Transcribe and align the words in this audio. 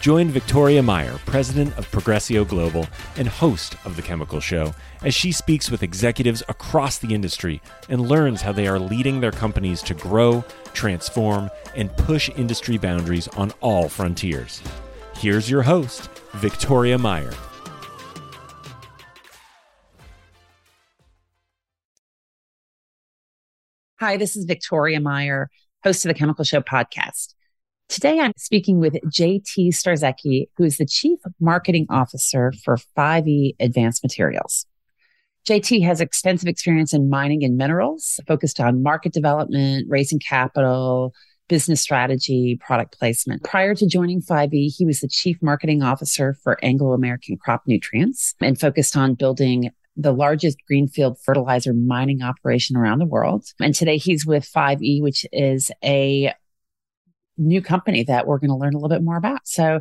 Join 0.00 0.30
Victoria 0.30 0.82
Meyer, 0.82 1.18
president 1.26 1.76
of 1.76 1.90
Progressio 1.90 2.48
Global 2.48 2.86
and 3.18 3.28
host 3.28 3.76
of 3.84 3.96
The 3.96 4.02
Chemical 4.02 4.40
Show, 4.40 4.74
as 5.02 5.14
she 5.14 5.30
speaks 5.30 5.70
with 5.70 5.82
executives 5.82 6.42
across 6.48 6.96
the 6.96 7.12
industry 7.12 7.60
and 7.90 8.08
learns 8.08 8.40
how 8.40 8.52
they 8.52 8.66
are 8.66 8.78
leading 8.78 9.20
their 9.20 9.30
companies 9.30 9.82
to 9.82 9.92
grow, 9.92 10.42
transform, 10.72 11.50
and 11.76 11.94
push 11.98 12.30
industry 12.30 12.78
boundaries 12.78 13.28
on 13.28 13.52
all 13.60 13.90
frontiers. 13.90 14.62
Here's 15.16 15.50
your 15.50 15.60
host, 15.60 16.08
Victoria 16.32 16.96
Meyer. 16.96 17.34
Hi, 24.00 24.16
this 24.16 24.34
is 24.34 24.46
Victoria 24.46 24.98
Meyer, 24.98 25.50
host 25.84 26.06
of 26.06 26.08
the 26.08 26.18
Chemical 26.18 26.42
Show 26.42 26.62
podcast. 26.62 27.34
Today, 27.90 28.20
I'm 28.20 28.32
speaking 28.36 28.78
with 28.78 28.94
JT 29.06 29.74
Starzecki, 29.74 30.46
who 30.56 30.62
is 30.62 30.76
the 30.76 30.86
Chief 30.86 31.18
Marketing 31.40 31.86
Officer 31.90 32.52
for 32.62 32.78
5E 32.96 33.56
Advanced 33.58 34.04
Materials. 34.04 34.64
JT 35.48 35.82
has 35.84 36.00
extensive 36.00 36.46
experience 36.46 36.94
in 36.94 37.10
mining 37.10 37.42
and 37.42 37.56
minerals, 37.56 38.20
focused 38.28 38.60
on 38.60 38.84
market 38.84 39.12
development, 39.12 39.86
raising 39.88 40.20
capital, 40.20 41.12
business 41.48 41.82
strategy, 41.82 42.56
product 42.64 42.96
placement. 42.96 43.42
Prior 43.42 43.74
to 43.74 43.88
joining 43.88 44.22
5E, 44.22 44.72
he 44.72 44.86
was 44.86 45.00
the 45.00 45.08
Chief 45.08 45.42
Marketing 45.42 45.82
Officer 45.82 46.36
for 46.44 46.64
Anglo 46.64 46.92
American 46.92 47.38
Crop 47.38 47.62
Nutrients 47.66 48.36
and 48.40 48.58
focused 48.58 48.96
on 48.96 49.14
building 49.14 49.70
the 49.96 50.12
largest 50.12 50.58
greenfield 50.68 51.18
fertilizer 51.24 51.72
mining 51.74 52.22
operation 52.22 52.76
around 52.76 53.00
the 53.00 53.04
world. 53.04 53.46
And 53.60 53.74
today 53.74 53.96
he's 53.96 54.24
with 54.24 54.48
5E, 54.48 55.02
which 55.02 55.26
is 55.32 55.72
a 55.82 56.32
new 57.40 57.62
company 57.62 58.04
that 58.04 58.26
we're 58.26 58.38
going 58.38 58.50
to 58.50 58.56
learn 58.56 58.74
a 58.74 58.78
little 58.78 58.88
bit 58.88 59.02
more 59.02 59.16
about. 59.16 59.46
So, 59.46 59.80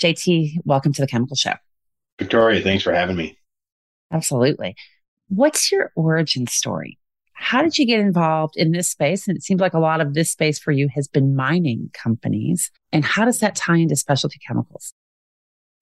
JT, 0.00 0.58
welcome 0.64 0.92
to 0.94 1.02
the 1.02 1.06
Chemical 1.06 1.36
Show. 1.36 1.54
Victoria, 2.18 2.62
thanks 2.62 2.84
for 2.84 2.92
having 2.92 3.16
me. 3.16 3.38
Absolutely. 4.12 4.76
What's 5.28 5.70
your 5.70 5.92
origin 5.94 6.46
story? 6.46 6.98
How 7.34 7.62
did 7.62 7.78
you 7.78 7.86
get 7.86 8.00
involved 8.00 8.54
in 8.56 8.72
this 8.72 8.90
space? 8.90 9.26
And 9.26 9.36
it 9.36 9.42
seems 9.42 9.60
like 9.60 9.72
a 9.72 9.78
lot 9.78 10.00
of 10.00 10.12
this 10.12 10.30
space 10.30 10.58
for 10.58 10.72
you 10.72 10.88
has 10.94 11.08
been 11.08 11.34
mining 11.34 11.90
companies. 11.94 12.70
And 12.92 13.04
how 13.04 13.24
does 13.24 13.40
that 13.40 13.56
tie 13.56 13.78
into 13.78 13.96
specialty 13.96 14.38
chemicals? 14.46 14.92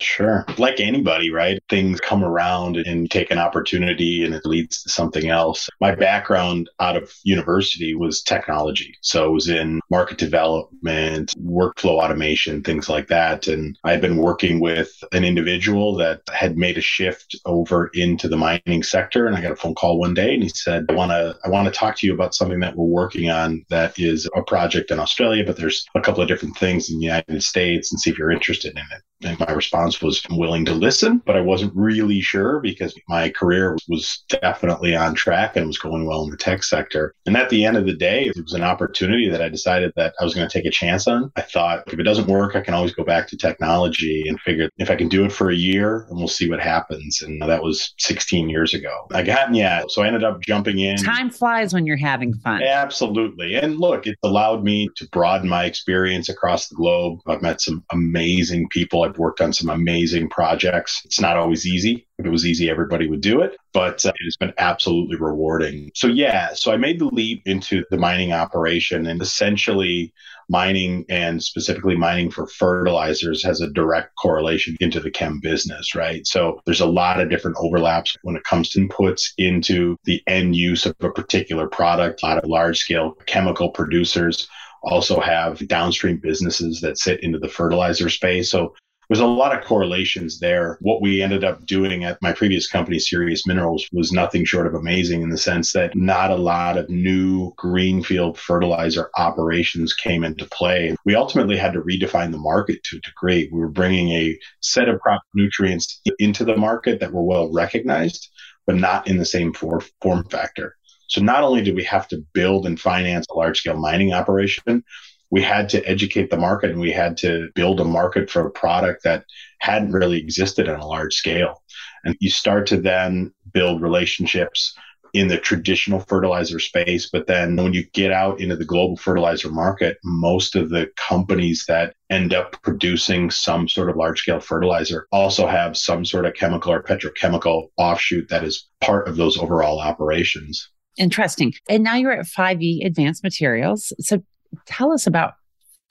Sure. 0.00 0.44
Like 0.58 0.78
anybody, 0.78 1.30
right? 1.32 1.60
Things 1.68 2.00
come 2.00 2.22
around 2.22 2.76
and 2.76 3.10
take 3.10 3.32
an 3.32 3.38
opportunity 3.38 4.24
and 4.24 4.32
it 4.32 4.46
leads 4.46 4.82
to 4.82 4.90
something 4.90 5.28
else. 5.28 5.68
My 5.80 5.92
background 5.92 6.70
out 6.78 6.96
of 6.96 7.12
university 7.24 7.96
was 7.96 8.22
technology. 8.22 8.94
So 9.00 9.24
I 9.24 9.28
was 9.28 9.48
in 9.48 9.80
market 9.90 10.18
development, 10.18 11.34
workflow 11.42 12.00
automation, 12.00 12.62
things 12.62 12.88
like 12.88 13.08
that. 13.08 13.48
And 13.48 13.76
I 13.82 13.90
had 13.90 14.00
been 14.00 14.18
working 14.18 14.60
with 14.60 14.92
an 15.10 15.24
individual 15.24 15.96
that 15.96 16.20
had 16.32 16.56
made 16.56 16.78
a 16.78 16.82
shift 16.82 17.34
over 17.44 17.90
into 17.92 18.28
the 18.28 18.36
mining 18.36 18.84
sector. 18.84 19.26
And 19.26 19.36
I 19.36 19.40
got 19.40 19.50
a 19.52 19.56
phone 19.56 19.74
call 19.74 19.98
one 19.98 20.14
day 20.14 20.32
and 20.32 20.44
he 20.44 20.48
said, 20.48 20.86
I 20.88 20.94
want 20.94 21.10
to, 21.10 21.36
I 21.44 21.48
want 21.48 21.66
to 21.66 21.76
talk 21.76 21.96
to 21.96 22.06
you 22.06 22.14
about 22.14 22.36
something 22.36 22.60
that 22.60 22.76
we're 22.76 22.84
working 22.84 23.30
on 23.30 23.64
that 23.70 23.98
is 23.98 24.28
a 24.36 24.42
project 24.42 24.92
in 24.92 25.00
Australia, 25.00 25.42
but 25.44 25.56
there's 25.56 25.84
a 25.96 26.00
couple 26.00 26.22
of 26.22 26.28
different 26.28 26.56
things 26.56 26.88
in 26.88 26.98
the 26.98 27.04
United 27.04 27.42
States 27.42 27.90
and 27.90 28.00
see 28.00 28.10
if 28.10 28.18
you're 28.18 28.30
interested 28.30 28.72
in 28.72 28.84
it. 28.96 29.02
And 29.24 29.40
my 29.40 29.50
response 29.52 29.87
was 30.02 30.22
willing 30.30 30.64
to 30.66 30.74
listen, 30.74 31.22
but 31.24 31.36
I 31.36 31.40
wasn't 31.40 31.74
really 31.74 32.20
sure 32.20 32.60
because 32.60 32.94
my 33.08 33.30
career 33.30 33.76
was 33.88 34.24
definitely 34.28 34.96
on 34.96 35.14
track 35.14 35.56
and 35.56 35.66
was 35.66 35.78
going 35.78 36.06
well 36.06 36.24
in 36.24 36.30
the 36.30 36.36
tech 36.36 36.62
sector. 36.62 37.14
And 37.26 37.36
at 37.36 37.50
the 37.50 37.64
end 37.64 37.76
of 37.76 37.86
the 37.86 37.94
day, 37.94 38.24
it 38.24 38.42
was 38.42 38.54
an 38.54 38.62
opportunity 38.62 39.28
that 39.28 39.42
I 39.42 39.48
decided 39.48 39.92
that 39.96 40.14
I 40.20 40.24
was 40.24 40.34
going 40.34 40.48
to 40.48 40.52
take 40.52 40.66
a 40.66 40.70
chance 40.70 41.06
on. 41.06 41.30
I 41.36 41.42
thought 41.42 41.84
if 41.86 41.98
it 41.98 42.02
doesn't 42.02 42.28
work, 42.28 42.56
I 42.56 42.60
can 42.60 42.74
always 42.74 42.92
go 42.92 43.04
back 43.04 43.28
to 43.28 43.36
technology 43.36 44.24
and 44.26 44.40
figure 44.40 44.70
if 44.78 44.90
I 44.90 44.96
can 44.96 45.08
do 45.08 45.24
it 45.24 45.32
for 45.32 45.50
a 45.50 45.56
year 45.56 46.06
and 46.08 46.18
we'll 46.18 46.28
see 46.28 46.48
what 46.48 46.60
happens. 46.60 47.22
And 47.22 47.40
that 47.42 47.62
was 47.62 47.94
16 47.98 48.48
years 48.48 48.74
ago. 48.74 49.06
I 49.12 49.22
got, 49.22 49.48
in 49.48 49.54
yeah. 49.54 49.84
So 49.88 50.02
I 50.02 50.06
ended 50.06 50.24
up 50.24 50.40
jumping 50.42 50.78
in. 50.78 50.96
Time 50.96 51.30
flies 51.30 51.72
when 51.74 51.86
you're 51.86 51.96
having 51.96 52.34
fun. 52.34 52.62
Absolutely. 52.62 53.54
And 53.54 53.78
look, 53.78 54.06
it 54.06 54.18
allowed 54.22 54.64
me 54.64 54.88
to 54.96 55.08
broaden 55.08 55.48
my 55.48 55.64
experience 55.64 56.28
across 56.28 56.68
the 56.68 56.74
globe. 56.74 57.20
I've 57.26 57.42
met 57.42 57.60
some 57.60 57.84
amazing 57.90 58.68
people. 58.68 59.02
I've 59.02 59.18
worked 59.18 59.40
on 59.40 59.52
some 59.52 59.68
amazing 59.78 60.28
projects. 60.28 61.02
It's 61.04 61.20
not 61.20 61.36
always 61.36 61.66
easy. 61.66 62.06
If 62.18 62.26
it 62.26 62.30
was 62.30 62.44
easy, 62.44 62.68
everybody 62.68 63.08
would 63.08 63.20
do 63.20 63.40
it, 63.42 63.56
but 63.72 64.04
uh, 64.04 64.12
it's 64.26 64.36
been 64.36 64.52
absolutely 64.58 65.16
rewarding. 65.16 65.90
So, 65.94 66.08
yeah, 66.08 66.52
so 66.54 66.72
I 66.72 66.76
made 66.76 66.98
the 66.98 67.06
leap 67.06 67.42
into 67.46 67.84
the 67.90 67.96
mining 67.96 68.32
operation 68.32 69.06
and 69.06 69.22
essentially 69.22 70.12
mining 70.48 71.04
and 71.08 71.42
specifically 71.42 71.96
mining 71.96 72.30
for 72.30 72.46
fertilizers 72.46 73.44
has 73.44 73.60
a 73.60 73.70
direct 73.70 74.16
correlation 74.16 74.76
into 74.80 74.98
the 74.98 75.10
chem 75.10 75.40
business, 75.40 75.94
right? 75.94 76.26
So 76.26 76.60
there's 76.64 76.80
a 76.80 76.86
lot 76.86 77.20
of 77.20 77.30
different 77.30 77.58
overlaps 77.60 78.16
when 78.22 78.36
it 78.36 78.44
comes 78.44 78.70
to 78.70 78.80
inputs 78.80 79.30
into 79.38 79.96
the 80.04 80.22
end 80.26 80.56
use 80.56 80.86
of 80.86 80.96
a 81.00 81.10
particular 81.10 81.68
product. 81.68 82.22
A 82.22 82.26
lot 82.26 82.38
of 82.38 82.48
large 82.48 82.78
scale 82.78 83.12
chemical 83.26 83.70
producers 83.70 84.48
also 84.82 85.20
have 85.20 85.66
downstream 85.68 86.18
businesses 86.18 86.80
that 86.80 86.98
sit 86.98 87.22
into 87.22 87.38
the 87.38 87.48
fertilizer 87.48 88.08
space. 88.08 88.50
So 88.50 88.74
there's 89.08 89.20
a 89.20 89.26
lot 89.26 89.56
of 89.56 89.64
correlations 89.64 90.38
there. 90.38 90.76
What 90.82 91.00
we 91.00 91.22
ended 91.22 91.42
up 91.42 91.64
doing 91.64 92.04
at 92.04 92.20
my 92.20 92.32
previous 92.32 92.68
company, 92.68 92.98
Sirius 92.98 93.46
Minerals, 93.46 93.88
was 93.90 94.12
nothing 94.12 94.44
short 94.44 94.66
of 94.66 94.74
amazing 94.74 95.22
in 95.22 95.30
the 95.30 95.38
sense 95.38 95.72
that 95.72 95.96
not 95.96 96.30
a 96.30 96.36
lot 96.36 96.76
of 96.76 96.90
new 96.90 97.52
greenfield 97.56 98.38
fertilizer 98.38 99.10
operations 99.16 99.94
came 99.94 100.24
into 100.24 100.44
play. 100.46 100.94
We 101.06 101.14
ultimately 101.14 101.56
had 101.56 101.72
to 101.72 101.80
redefine 101.80 102.32
the 102.32 102.38
market 102.38 102.82
to 102.84 102.98
a 102.98 103.00
degree. 103.00 103.48
We 103.50 103.60
were 103.60 103.68
bringing 103.68 104.10
a 104.10 104.38
set 104.60 104.90
of 104.90 105.00
crop 105.00 105.22
nutrients 105.32 106.02
into 106.18 106.44
the 106.44 106.56
market 106.56 107.00
that 107.00 107.12
were 107.12 107.24
well 107.24 107.50
recognized, 107.50 108.28
but 108.66 108.76
not 108.76 109.08
in 109.08 109.16
the 109.16 109.24
same 109.24 109.54
form 109.54 110.24
factor. 110.28 110.74
So 111.06 111.22
not 111.22 111.42
only 111.42 111.62
did 111.62 111.74
we 111.74 111.84
have 111.84 112.06
to 112.08 112.22
build 112.34 112.66
and 112.66 112.78
finance 112.78 113.24
a 113.30 113.34
large 113.34 113.60
scale 113.60 113.78
mining 113.78 114.12
operation, 114.12 114.84
we 115.30 115.42
had 115.42 115.68
to 115.70 115.86
educate 115.88 116.30
the 116.30 116.36
market 116.36 116.70
and 116.70 116.80
we 116.80 116.92
had 116.92 117.16
to 117.18 117.48
build 117.54 117.80
a 117.80 117.84
market 117.84 118.30
for 118.30 118.46
a 118.46 118.50
product 118.50 119.04
that 119.04 119.24
hadn't 119.60 119.92
really 119.92 120.18
existed 120.18 120.68
on 120.68 120.80
a 120.80 120.86
large 120.86 121.14
scale. 121.14 121.62
And 122.04 122.16
you 122.20 122.30
start 122.30 122.66
to 122.68 122.80
then 122.80 123.32
build 123.52 123.82
relationships 123.82 124.74
in 125.14 125.28
the 125.28 125.38
traditional 125.38 126.00
fertilizer 126.00 126.58
space. 126.58 127.08
But 127.10 127.26
then 127.26 127.56
when 127.56 127.72
you 127.72 127.84
get 127.92 128.12
out 128.12 128.40
into 128.40 128.56
the 128.56 128.64
global 128.64 128.96
fertilizer 128.96 129.50
market, 129.50 129.96
most 130.04 130.54
of 130.54 130.70
the 130.70 130.90
companies 130.96 131.64
that 131.66 131.94
end 132.10 132.34
up 132.34 132.60
producing 132.62 133.30
some 133.30 133.68
sort 133.68 133.90
of 133.90 133.96
large 133.96 134.20
scale 134.20 134.40
fertilizer 134.40 135.06
also 135.12 135.46
have 135.46 135.76
some 135.76 136.04
sort 136.04 136.26
of 136.26 136.34
chemical 136.34 136.72
or 136.72 136.82
petrochemical 136.82 137.68
offshoot 137.76 138.28
that 138.28 138.44
is 138.44 138.68
part 138.80 139.08
of 139.08 139.16
those 139.16 139.38
overall 139.38 139.80
operations. 139.80 140.70
Interesting. 140.98 141.54
And 141.68 141.84
now 141.84 141.94
you're 141.94 142.12
at 142.12 142.26
5E 142.26 142.84
Advanced 142.84 143.22
Materials. 143.22 143.92
So 144.00 144.22
tell 144.66 144.92
us 144.92 145.06
about 145.06 145.34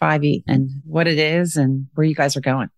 5E 0.01 0.43
and 0.47 0.69
what 0.85 1.07
it 1.07 1.17
is 1.17 1.55
and 1.55 1.87
where 1.95 2.05
you 2.05 2.15
guys 2.15 2.37
are 2.37 2.41
going. 2.41 2.69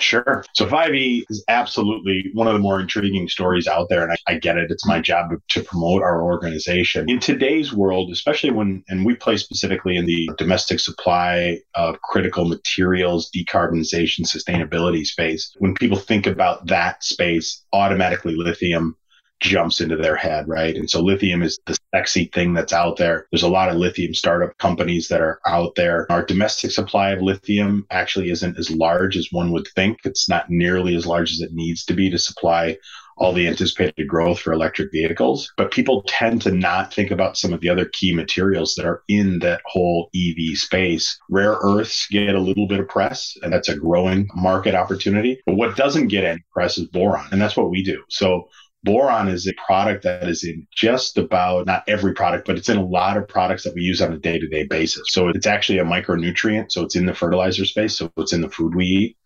Sure. 0.00 0.44
So 0.54 0.66
5E 0.66 1.24
is 1.28 1.44
absolutely 1.48 2.30
one 2.32 2.46
of 2.46 2.54
the 2.54 2.58
more 2.58 2.80
intriguing 2.80 3.28
stories 3.28 3.66
out 3.66 3.88
there. 3.90 4.02
And 4.02 4.12
I, 4.12 4.32
I, 4.32 4.38
get 4.38 4.56
it. 4.56 4.70
It's 4.70 4.86
my 4.86 4.98
job 4.98 5.30
to 5.48 5.62
promote 5.62 6.02
our 6.02 6.22
organization. 6.22 7.08
In 7.08 7.20
today's 7.20 7.72
world, 7.72 8.10
especially 8.10 8.50
when, 8.50 8.82
and 8.88 9.04
we 9.04 9.14
play 9.14 9.36
specifically 9.36 9.96
in 9.96 10.06
the 10.06 10.30
domestic 10.38 10.80
supply 10.80 11.58
of 11.74 12.00
critical 12.00 12.46
materials, 12.46 13.30
decarbonization, 13.36 14.20
sustainability 14.20 15.04
space, 15.04 15.54
when 15.58 15.74
people 15.74 15.98
think 15.98 16.26
about 16.26 16.66
that 16.68 17.04
space, 17.04 17.62
automatically 17.74 18.34
lithium 18.34 18.96
jumps 19.40 19.80
into 19.80 19.96
their 19.96 20.16
head, 20.16 20.46
right? 20.48 20.76
And 20.76 20.88
so 20.88 21.00
lithium 21.00 21.42
is 21.42 21.58
the 21.66 21.76
sexy 21.94 22.26
thing 22.26 22.54
that's 22.54 22.72
out 22.72 22.96
there. 22.96 23.26
There's 23.30 23.42
a 23.42 23.48
lot 23.48 23.70
of 23.70 23.76
lithium 23.76 24.14
startup 24.14 24.56
companies 24.58 25.08
that 25.08 25.20
are 25.20 25.40
out 25.46 25.74
there. 25.74 26.06
Our 26.10 26.24
domestic 26.24 26.70
supply 26.70 27.10
of 27.10 27.22
lithium 27.22 27.86
actually 27.90 28.30
isn't 28.30 28.58
as 28.58 28.70
large 28.70 29.16
as 29.16 29.28
one 29.30 29.50
would 29.52 29.68
think. 29.74 29.98
It's 30.04 30.28
not 30.28 30.50
nearly 30.50 30.94
as 30.94 31.06
large 31.06 31.32
as 31.32 31.40
it 31.40 31.52
needs 31.52 31.84
to 31.86 31.94
be 31.94 32.10
to 32.10 32.18
supply 32.18 32.76
all 33.20 33.34
the 33.34 33.46
anticipated 33.46 34.08
growth 34.08 34.40
for 34.40 34.52
electric 34.52 34.90
vehicles. 34.90 35.52
But 35.56 35.70
people 35.70 36.02
tend 36.06 36.40
to 36.42 36.50
not 36.50 36.92
think 36.92 37.10
about 37.10 37.36
some 37.36 37.52
of 37.52 37.60
the 37.60 37.68
other 37.68 37.84
key 37.84 38.14
materials 38.14 38.74
that 38.74 38.86
are 38.86 39.02
in 39.08 39.38
that 39.40 39.60
whole 39.66 40.10
EV 40.16 40.56
space. 40.56 41.18
Rare 41.28 41.58
earths 41.60 42.06
get 42.10 42.34
a 42.34 42.40
little 42.40 42.66
bit 42.66 42.80
of 42.80 42.88
press, 42.88 43.36
and 43.42 43.52
that's 43.52 43.68
a 43.68 43.76
growing 43.76 44.28
market 44.34 44.74
opportunity. 44.74 45.40
But 45.44 45.56
what 45.56 45.76
doesn't 45.76 46.08
get 46.08 46.24
any 46.24 46.42
press 46.50 46.78
is 46.78 46.88
boron, 46.88 47.28
and 47.30 47.40
that's 47.40 47.56
what 47.56 47.70
we 47.70 47.82
do. 47.82 48.02
So 48.08 48.48
Boron 48.82 49.28
is 49.28 49.46
a 49.46 49.52
product 49.64 50.04
that 50.04 50.28
is 50.28 50.44
in 50.44 50.66
just 50.74 51.18
about 51.18 51.66
not 51.66 51.84
every 51.86 52.14
product, 52.14 52.46
but 52.46 52.56
it's 52.56 52.68
in 52.68 52.78
a 52.78 52.84
lot 52.84 53.16
of 53.16 53.28
products 53.28 53.64
that 53.64 53.74
we 53.74 53.82
use 53.82 54.00
on 54.00 54.12
a 54.12 54.18
day 54.18 54.38
to 54.38 54.48
day 54.48 54.64
basis. 54.64 55.02
So 55.08 55.28
it's 55.28 55.46
actually 55.46 55.78
a 55.78 55.84
micronutrient. 55.84 56.72
So 56.72 56.82
it's 56.82 56.96
in 56.96 57.06
the 57.06 57.14
fertilizer 57.14 57.64
space. 57.64 57.96
So 57.96 58.10
it's 58.16 58.32
in 58.32 58.40
the 58.40 58.48
food 58.48 58.74
we 58.74 58.86
eat. 58.86 59.16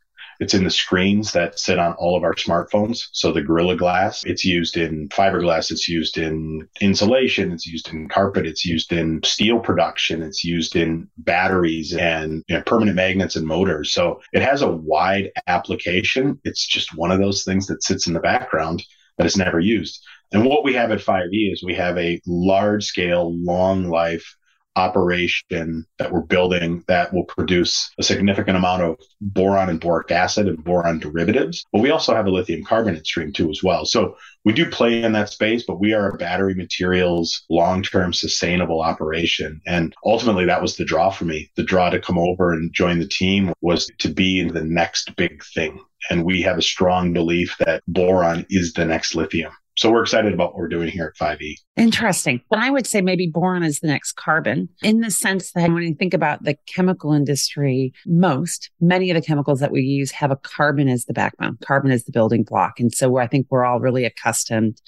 It's 0.41 0.55
in 0.55 0.65
the 0.65 0.71
screens 0.71 1.33
that 1.33 1.59
sit 1.59 1.79
on 1.79 1.93
all 1.95 2.17
of 2.17 2.25
our 2.25 2.35
smartphones. 2.35 3.05
So 3.12 3.33
the 3.33 3.43
Gorilla 3.43 3.77
Glass, 3.77 4.25
it's 4.25 4.45
used 4.45 4.77
in 4.77 5.09
fiberglass, 5.11 5.71
it's 5.71 5.89
used 5.89 6.19
in 6.19 6.69
insulation, 6.81 7.53
it's 7.53 7.67
used 7.67 7.89
in 7.93 8.09
carpet, 8.09 8.47
it's 8.47 8.65
used 8.65 8.93
in 8.93 9.23
steel 9.23 9.61
production, 9.61 10.23
it's 10.23 10.43
used 10.43 10.75
in 10.75 11.09
batteries 11.19 11.95
and 11.95 12.43
you 12.49 12.56
know, 12.56 12.62
permanent 12.62 12.97
magnets 12.97 13.37
and 13.37 13.47
motors. 13.47 13.93
So 13.93 14.21
it 14.33 14.43
has 14.43 14.62
a 14.62 14.71
wide 14.71 15.31
application. 15.47 16.41
It's 16.45 16.67
just 16.67 16.97
one 16.97 17.12
of 17.12 17.21
those 17.21 17.45
things 17.45 17.69
that 17.69 17.85
sits 17.85 18.06
in 18.06 18.15
the 18.15 18.21
background 18.21 18.83
that 19.19 19.27
is 19.27 19.37
never 19.37 19.61
used. 19.61 20.03
And 20.33 20.45
what 20.45 20.65
we 20.65 20.75
have 20.75 20.91
at 20.91 21.01
5E 21.01 21.53
is 21.53 21.63
we 21.63 21.75
have 21.75 21.97
a 21.99 22.21
large 22.27 22.85
scale, 22.85 23.33
long 23.35 23.89
life 23.89 24.37
operation 24.76 25.87
that 25.99 26.12
we're 26.12 26.21
building 26.21 26.85
that 26.88 27.12
will 27.12 27.25
produce 27.25 27.91
a 27.99 28.03
significant 28.03 28.56
amount 28.56 28.82
of 28.82 28.99
boron 29.21 29.69
and 29.69 29.81
boric 29.81 30.11
acid 30.11 30.49
and 30.49 30.62
boron 30.65 30.99
derivatives. 30.99 31.65
But 31.73 31.82
we 31.82 31.91
also 31.91 32.15
have 32.15 32.26
a 32.26 32.31
lithium 32.31 32.65
carbonate 32.65 33.06
stream 33.06 33.32
too, 33.32 33.50
as 33.50 33.62
well. 33.62 33.85
So 33.85 34.17
we 34.44 34.53
do 34.53 34.69
play 34.69 35.03
in 35.03 35.12
that 35.12 35.31
space, 35.31 35.65
but 35.67 35.81
we 35.81 35.93
are 35.94 36.11
a 36.11 36.19
battery 36.19 36.55
materials 36.55 37.44
long 37.49 37.82
term 37.82 38.12
sustainable 38.12 38.82
operation. 38.82 39.61
And 39.67 39.94
ultimately, 40.05 40.44
that 40.47 40.62
was 40.62 40.77
the 40.77 40.85
draw 40.85 41.11
for 41.11 41.25
me. 41.25 41.50
The 41.56 41.62
draw 41.62 41.91
to 41.91 42.00
come 42.00 42.19
over 42.19 42.53
and 42.53 42.73
join 42.73 42.99
the 42.99 43.09
team 43.09 43.53
was 43.61 43.91
to 43.99 44.09
be 44.09 44.41
in 44.41 44.49
the 44.49 44.65
next 44.65 45.15
big 45.17 45.43
thing. 45.55 45.81
And 46.11 46.25
we 46.25 46.43
have 46.43 46.59
a 46.59 46.62
strong 46.62 47.12
belief 47.12 47.56
that 47.61 47.82
boron 47.88 48.44
is 48.50 48.75
the 48.75 48.85
next 48.85 49.15
lithium. 49.15 49.53
So 49.76 49.91
we're 49.91 50.03
excited 50.03 50.32
about 50.32 50.53
what 50.53 50.59
we're 50.59 50.69
doing 50.69 50.88
here 50.88 51.12
at 51.19 51.26
5E. 51.26 51.56
Interesting. 51.76 52.41
But 52.49 52.61
I 52.61 52.71
would 52.71 52.87
say 52.87 53.00
maybe 53.00 53.26
boron 53.26 53.65
is 53.65 53.81
the 53.81 53.88
next 53.88 54.12
carbon 54.12 54.69
in 54.82 55.00
the 55.00 55.11
sense 55.11 55.53
that 55.53 55.71
when 55.71 55.82
you 55.82 55.94
think 55.94 56.15
about 56.15 56.44
the 56.44 56.56
chemical 56.67 57.12
industry, 57.12 57.93
most, 58.06 58.71
many 58.81 59.11
of 59.11 59.15
the 59.17 59.23
chemicals 59.23 59.61
that 59.61 59.73
we 59.73 59.82
use 59.82 60.12
have 60.12 60.31
a 60.31 60.37
carbon 60.37 60.88
as 60.88 61.06
the 61.06 61.12
backbone. 61.12 61.59
Carbon 61.65 61.91
is 61.91 62.05
the 62.05 62.12
building 62.12 62.44
block. 62.44 62.79
And 62.79 62.94
so 62.94 63.17
I 63.19 63.26
think 63.26 63.47
we're 63.50 63.65
all 63.65 63.81
really 63.81 64.05
accustomed 64.05 64.81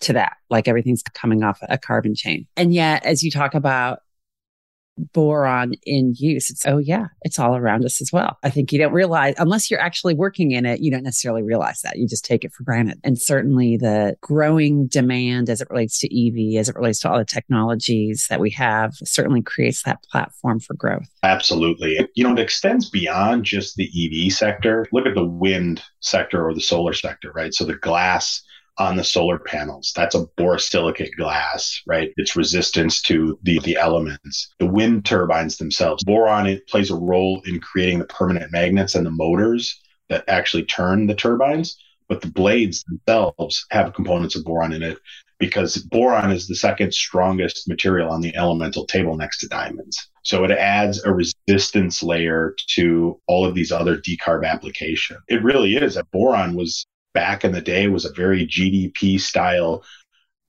to 0.00 0.12
that, 0.12 0.34
like 0.50 0.68
everything's 0.68 1.02
coming 1.02 1.42
off 1.42 1.58
a 1.62 1.78
carbon 1.78 2.14
chain. 2.14 2.46
And 2.56 2.74
yet, 2.74 3.04
as 3.06 3.22
you 3.22 3.30
talk 3.30 3.54
about 3.54 4.00
boron 5.12 5.74
in 5.84 6.14
use. 6.16 6.50
It's, 6.50 6.66
oh, 6.66 6.78
yeah, 6.78 7.06
it's 7.22 7.38
all 7.38 7.56
around 7.56 7.84
us 7.84 8.00
as 8.00 8.12
well. 8.12 8.38
I 8.42 8.50
think 8.50 8.72
you 8.72 8.78
don't 8.78 8.92
realize, 8.92 9.34
unless 9.38 9.70
you're 9.70 9.80
actually 9.80 10.14
working 10.14 10.52
in 10.52 10.66
it, 10.66 10.80
you 10.80 10.90
don't 10.90 11.02
necessarily 11.02 11.42
realize 11.42 11.80
that. 11.82 11.98
You 11.98 12.06
just 12.06 12.24
take 12.24 12.44
it 12.44 12.52
for 12.52 12.62
granted. 12.62 13.00
And 13.02 13.20
certainly 13.20 13.76
the 13.76 14.16
growing 14.20 14.86
demand 14.86 15.50
as 15.50 15.60
it 15.60 15.68
relates 15.70 15.98
to 16.00 16.06
EV, 16.06 16.60
as 16.60 16.68
it 16.68 16.76
relates 16.76 17.00
to 17.00 17.10
all 17.10 17.18
the 17.18 17.24
technologies 17.24 18.26
that 18.30 18.40
we 18.40 18.50
have, 18.50 18.94
certainly 19.04 19.42
creates 19.42 19.82
that 19.82 20.02
platform 20.04 20.60
for 20.60 20.74
growth. 20.74 21.08
Absolutely. 21.22 22.08
You 22.14 22.24
know, 22.24 22.32
it 22.32 22.38
extends 22.38 22.88
beyond 22.88 23.44
just 23.44 23.76
the 23.76 23.90
EV 24.26 24.32
sector. 24.32 24.86
Look 24.92 25.06
at 25.06 25.14
the 25.14 25.24
wind 25.24 25.82
sector 26.00 26.46
or 26.46 26.54
the 26.54 26.60
solar 26.60 26.92
sector, 26.92 27.32
right? 27.34 27.52
So 27.52 27.64
the 27.64 27.74
glass 27.74 28.42
on 28.78 28.96
the 28.96 29.04
solar 29.04 29.38
panels. 29.38 29.92
That's 29.94 30.14
a 30.14 30.26
borosilicate 30.38 31.14
glass, 31.16 31.80
right? 31.86 32.10
Its 32.16 32.36
resistance 32.36 33.00
to 33.02 33.38
the, 33.42 33.60
the 33.60 33.76
elements. 33.76 34.52
The 34.58 34.66
wind 34.66 35.04
turbines 35.04 35.56
themselves. 35.56 36.02
Boron 36.04 36.46
it 36.46 36.66
plays 36.68 36.90
a 36.90 36.96
role 36.96 37.42
in 37.46 37.60
creating 37.60 38.00
the 38.00 38.06
permanent 38.06 38.50
magnets 38.52 38.94
and 38.94 39.06
the 39.06 39.10
motors 39.10 39.80
that 40.08 40.24
actually 40.28 40.64
turn 40.64 41.06
the 41.06 41.14
turbines, 41.14 41.78
but 42.08 42.20
the 42.20 42.30
blades 42.30 42.84
themselves 42.84 43.64
have 43.70 43.94
components 43.94 44.36
of 44.36 44.44
boron 44.44 44.72
in 44.72 44.82
it 44.82 44.98
because 45.38 45.78
boron 45.78 46.30
is 46.30 46.46
the 46.46 46.54
second 46.54 46.92
strongest 46.94 47.68
material 47.68 48.10
on 48.10 48.20
the 48.20 48.34
elemental 48.36 48.86
table 48.86 49.16
next 49.16 49.38
to 49.38 49.48
diamonds. 49.48 50.08
So 50.22 50.44
it 50.44 50.50
adds 50.50 51.04
a 51.04 51.12
resistance 51.12 52.02
layer 52.02 52.54
to 52.74 53.20
all 53.26 53.44
of 53.44 53.54
these 53.54 53.72
other 53.72 53.98
decarb 53.98 54.46
applications. 54.46 55.20
It 55.28 55.42
really 55.42 55.76
is. 55.76 55.98
Boron 56.12 56.54
was 56.54 56.86
back 57.14 57.44
in 57.44 57.52
the 57.52 57.60
day 57.60 57.88
was 57.88 58.04
a 58.04 58.12
very 58.12 58.46
GDP 58.46 59.18
style 59.20 59.84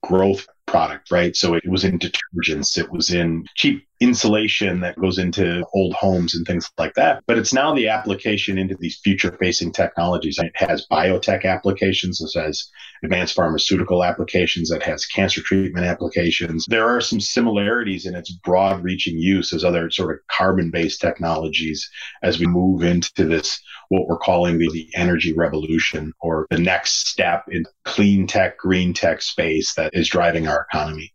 growth 0.02 0.46
product, 0.66 1.10
right? 1.10 1.34
So 1.34 1.54
it 1.54 1.66
was 1.68 1.84
in 1.84 1.98
detergents, 1.98 2.76
it 2.76 2.90
was 2.90 3.10
in 3.10 3.44
cheap 3.54 3.86
insulation 4.00 4.80
that 4.80 4.98
goes 4.98 5.18
into 5.18 5.64
old 5.72 5.94
homes 5.94 6.34
and 6.34 6.46
things 6.46 6.70
like 6.78 6.94
that. 6.94 7.22
But 7.26 7.38
it's 7.38 7.52
now 7.52 7.74
the 7.74 7.88
application 7.88 8.58
into 8.58 8.76
these 8.78 8.98
future 8.98 9.36
facing 9.40 9.72
technologies. 9.72 10.38
It 10.38 10.52
has 10.56 10.86
biotech 10.90 11.44
applications, 11.44 12.20
it 12.20 12.38
has 12.38 12.68
advanced 13.02 13.34
pharmaceutical 13.34 14.04
applications, 14.04 14.70
it 14.70 14.82
has 14.82 15.06
cancer 15.06 15.40
treatment 15.40 15.86
applications. 15.86 16.66
There 16.68 16.88
are 16.88 17.00
some 17.00 17.20
similarities 17.20 18.06
in 18.06 18.14
its 18.14 18.30
broad 18.30 18.82
reaching 18.82 19.18
use 19.18 19.52
as 19.52 19.64
other 19.64 19.90
sort 19.90 20.14
of 20.14 20.20
carbon 20.28 20.70
based 20.70 21.00
technologies 21.00 21.88
as 22.22 22.38
we 22.38 22.46
move 22.46 22.82
into 22.82 23.24
this, 23.24 23.60
what 23.88 24.06
we're 24.06 24.18
calling 24.18 24.58
the, 24.58 24.68
the 24.72 24.88
energy 24.94 25.32
revolution 25.32 26.12
or 26.20 26.46
the 26.50 26.58
next 26.58 27.08
step 27.08 27.44
in 27.48 27.64
clean 27.84 28.26
tech, 28.26 28.58
green 28.58 28.92
tech 28.92 29.22
space 29.22 29.74
that 29.74 29.94
is 29.94 30.08
driving 30.08 30.48
our 30.48 30.66
economy. 30.70 31.12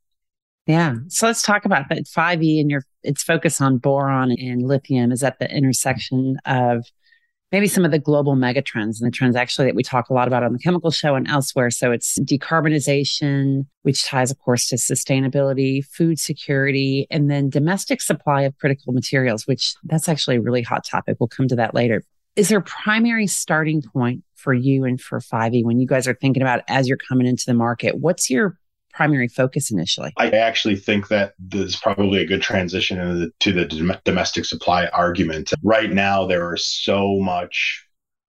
Yeah. 0.68 0.96
So 1.08 1.26
let's 1.26 1.42
talk 1.42 1.66
about 1.66 1.90
that 1.90 2.06
5E 2.06 2.60
and 2.60 2.70
your 2.70 2.84
its 3.04 3.24
focus 3.24 3.62
on 3.62 3.78
boron 3.78 4.32
and 4.32 4.62
lithium 4.62 5.12
is 5.12 5.24
at 5.24 5.40
the 5.40 5.50
intersection 5.50 6.38
of 6.46 6.86
maybe 7.52 7.68
some 7.68 7.84
of 7.84 7.92
the 7.92 8.00
global 8.00 8.36
megatrends 8.36 9.02
and 9.02 9.08
the 9.08 9.12
trends 9.12 9.36
actually 9.36 9.66
that 9.66 9.76
we 9.76 9.84
talk 9.84 10.10
a 10.10 10.14
lot 10.14 10.28
about 10.28 10.44
on 10.44 10.54
the 10.54 10.60
chemical 10.60 10.92
show 10.92 11.16
and 11.16 11.28
elsewhere. 11.28 11.70
So 11.70 11.92
it's 11.92 12.18
decarbonization, 12.20 13.66
which 13.82 14.06
ties, 14.06 14.32
of 14.32 14.40
course, 14.40 14.68
to 14.70 14.76
sustainability, 14.78 15.84
food 15.84 16.20
security, 16.20 17.08
and 17.10 17.30
then 17.30 17.50
domestic 17.50 18.02
supply 18.02 18.44
of 18.44 18.58
critical 18.58 18.94
materials, 18.94 19.48
which 19.48 19.76
that's 19.84 20.08
actually 20.08 20.38
a 20.38 20.42
really 20.42 20.62
hot 20.62 20.86
topic. 20.86 21.18
We'll 21.20 21.28
come 21.28 21.48
to 21.50 21.56
that 21.58 21.74
later. 21.74 22.04
Is 22.38 22.48
there 22.48 22.60
a 22.60 22.64
primary 22.64 23.28
starting 23.28 23.82
point 23.82 24.24
for 24.36 24.54
you 24.54 24.86
and 24.86 25.02
for 25.02 25.20
5E 25.20 25.66
when 25.66 25.80
you 25.80 25.88
guys 25.88 26.08
are 26.08 26.14
thinking 26.14 26.42
about 26.42 26.62
as 26.70 26.88
you're 26.88 26.98
coming 26.98 27.28
into 27.28 27.44
the 27.46 27.54
market? 27.54 27.98
What's 27.98 28.30
your 28.30 28.58
primary 28.94 29.28
focus 29.28 29.72
initially? 29.72 30.14
I 30.18 30.30
actually 30.30 30.76
think 30.76 31.08
that 31.10 31.34
there's 31.40 31.76
probably 31.76 32.22
a 32.22 32.26
good 32.26 32.42
transition 32.42 32.98
the, 33.20 33.32
to 33.40 33.52
the 33.52 34.00
domestic 34.06 34.46
supply 34.46 34.88
argument. 34.88 35.52
Right 35.64 35.92
now, 35.92 36.28
there 36.28 36.54
is 36.54 36.68
so 36.68 37.20
much 37.20 37.86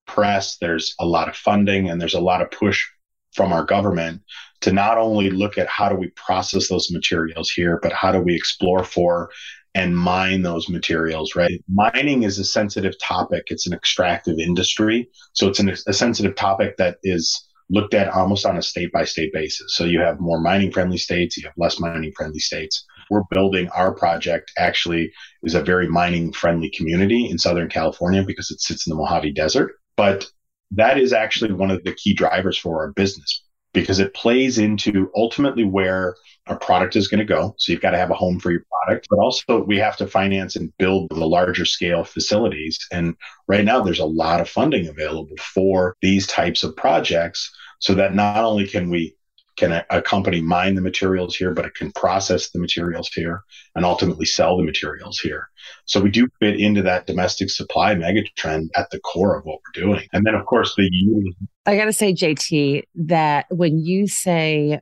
press, 0.07 0.57
there's 0.59 0.95
a 1.01 1.07
lot 1.07 1.29
of 1.29 1.37
funding, 1.37 1.89
and 1.89 2.01
there's 2.01 2.15
a 2.15 2.21
lot 2.21 2.43
of 2.43 2.51
push 2.51 2.85
from 3.33 3.53
our 3.53 3.65
government 3.65 4.23
to 4.61 4.73
not 4.73 4.99
only 4.99 5.31
look 5.31 5.59
at 5.59 5.69
how 5.69 5.89
do 5.89 5.95
we 5.97 6.09
process 6.11 6.69
those 6.69 6.91
materials 6.91 7.51
here, 7.51 7.79
but 7.83 7.93
how 7.93 8.13
do 8.13 8.21
we 8.21 8.35
explore 8.35 8.85
for 8.85 9.31
and 9.75 9.97
mine 9.97 10.43
those 10.43 10.69
materials, 10.69 11.35
right? 11.35 11.65
Mining 11.69 12.25
is 12.25 12.39
a 12.39 12.45
sensitive 12.45 12.95
topic. 12.99 13.45
It's 13.47 13.67
an 13.67 13.73
extractive 13.73 14.39
industry. 14.39 15.09
So 15.33 15.49
it's 15.49 15.61
an, 15.61 15.71
a 15.71 15.93
sensitive 15.93 16.37
topic 16.37 16.77
that 16.77 16.99
is 17.03 17.49
looked 17.73 17.95
at 17.95 18.09
almost 18.09 18.45
on 18.45 18.59
a 18.59 18.63
state 18.63 18.93
by 18.93 19.05
state 19.05 19.33
basis. 19.33 19.75
So 19.75 19.85
you 19.85 20.01
have 20.01 20.21
more 20.21 20.41
mining 20.41 20.71
friendly 20.71 20.99
states, 20.99 21.37
you 21.37 21.45
have 21.45 21.55
less 21.57 21.81
mining 21.81 22.13
friendly 22.15 22.39
states. 22.39 22.85
We're 23.11 23.25
building 23.31 23.69
our 23.71 23.95
project 23.95 24.53
actually 24.59 25.11
is 25.43 25.55
a 25.55 25.63
very 25.63 25.89
mining 25.89 26.33
friendly 26.33 26.71
community 26.71 27.29
in 27.29 27.39
Southern 27.39 27.71
California 27.71 28.23
because 28.23 28.51
it 28.51 28.61
sits 28.61 28.87
in 28.87 28.91
the 28.91 28.97
Mojave 28.97 29.33
Desert. 29.33 29.73
But 29.97 30.27
that 30.73 30.99
is 30.99 31.13
actually 31.13 31.53
one 31.53 31.71
of 31.71 31.83
the 31.83 31.95
key 31.95 32.15
drivers 32.15 32.59
for 32.59 32.81
our 32.81 32.93
business 32.93 33.43
because 33.73 34.01
it 34.01 34.15
plays 34.15 34.59
into 34.59 35.11
ultimately 35.17 35.65
where 35.65 36.15
a 36.47 36.57
product 36.57 36.95
is 36.95 37.09
going 37.09 37.21
to 37.21 37.25
go. 37.25 37.55
So 37.57 37.73
you've 37.73 37.81
got 37.81 37.93
to 37.93 37.99
have 37.99 38.11
a 38.11 38.15
home 38.15 38.39
for 38.39 38.51
your 38.51 38.65
product, 38.85 39.07
but 39.09 39.19
also 39.19 39.63
we 39.65 39.79
have 39.79 39.97
to 39.97 40.07
finance 40.07 40.57
and 40.57 40.77
build 40.77 41.09
the 41.11 41.27
larger 41.27 41.65
scale 41.65 42.05
facilities. 42.05 42.79
And 42.91 43.15
right 43.49 43.65
now 43.65 43.81
there's 43.81 43.99
a 43.99 44.05
lot 44.05 44.41
of 44.41 44.49
funding 44.49 44.89
available 44.89 45.37
for 45.55 45.97
these 46.03 46.27
types 46.27 46.65
of 46.65 46.77
projects 46.77 47.51
so 47.83 47.95
that 47.95 48.15
not 48.15 48.45
only 48.45 48.67
can 48.67 48.89
we 48.89 49.15
can 49.57 49.73
a, 49.73 49.85
a, 49.91 50.01
company 50.01 50.41
mine 50.41 50.77
the 50.77 50.81
materials 50.81 51.37
here, 51.37 51.53
but 51.53 51.67
it 51.67 51.75
can 51.75 51.93
process 51.93 52.51
the 52.51 52.59
materials 52.59 53.11
here 53.15 53.43
and 53.75 53.85
ultimately 53.85 54.25
sell 54.25 54.57
the 54.57 54.63
materials 54.63 55.19
here. 55.19 55.51
So 55.85 56.01
we 56.01 56.11
do 56.11 56.27
fit 56.41 56.59
into 56.59 56.81
that 56.83 57.07
domestic 57.07 57.51
supply 57.51 57.95
megatrend 57.95 58.69
at 58.75 58.89
the 58.91 59.01
core 59.01 59.37
of 59.37 59.45
what 59.45 59.59
we're 59.59 59.83
doing. 59.83 60.09
And 60.15 60.25
then, 60.25 60.35
of 60.35 60.47
course, 60.47 60.75
the 60.75 61.35
I 61.67 61.77
got 61.77 61.85
to 61.85 61.93
say, 61.93 62.15
JT, 62.15 62.85
that 62.95 63.45
when 63.51 63.79
you 63.79 64.07
say 64.07 64.81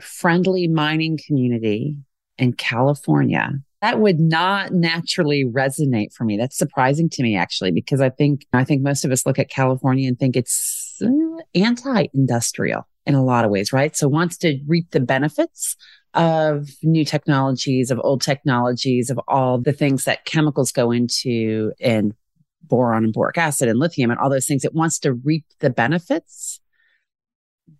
friendly 0.00 0.66
mining 0.66 1.18
community 1.24 1.96
in 2.36 2.54
California, 2.54 3.52
that 3.80 4.00
would 4.00 4.18
not 4.18 4.72
naturally 4.72 5.44
resonate 5.44 6.12
for 6.12 6.24
me. 6.24 6.36
That's 6.36 6.58
surprising 6.58 7.08
to 7.10 7.22
me, 7.22 7.36
actually, 7.36 7.70
because 7.70 8.00
I 8.00 8.10
think 8.10 8.44
I 8.52 8.64
think 8.64 8.82
most 8.82 9.04
of 9.04 9.12
us 9.12 9.24
look 9.24 9.38
at 9.38 9.50
California 9.50 10.08
and 10.08 10.18
think 10.18 10.36
it's 10.36 10.89
uh, 11.02 11.42
anti-industrial 11.54 12.86
in 13.06 13.14
a 13.14 13.24
lot 13.24 13.44
of 13.44 13.50
ways, 13.50 13.72
right? 13.72 13.96
So 13.96 14.08
wants 14.08 14.36
to 14.38 14.58
reap 14.66 14.90
the 14.90 15.00
benefits 15.00 15.76
of 16.14 16.68
new 16.82 17.04
technologies, 17.04 17.90
of 17.90 18.00
old 18.02 18.20
technologies, 18.20 19.10
of 19.10 19.20
all 19.28 19.58
the 19.58 19.72
things 19.72 20.04
that 20.04 20.24
chemicals 20.24 20.72
go 20.72 20.90
into 20.90 21.72
and 21.80 22.14
boron 22.62 23.04
and 23.04 23.12
boric 23.12 23.38
acid 23.38 23.68
and 23.68 23.78
lithium 23.78 24.10
and 24.10 24.20
all 24.20 24.30
those 24.30 24.46
things. 24.46 24.64
It 24.64 24.74
wants 24.74 24.98
to 25.00 25.12
reap 25.12 25.44
the 25.60 25.70
benefits 25.70 26.60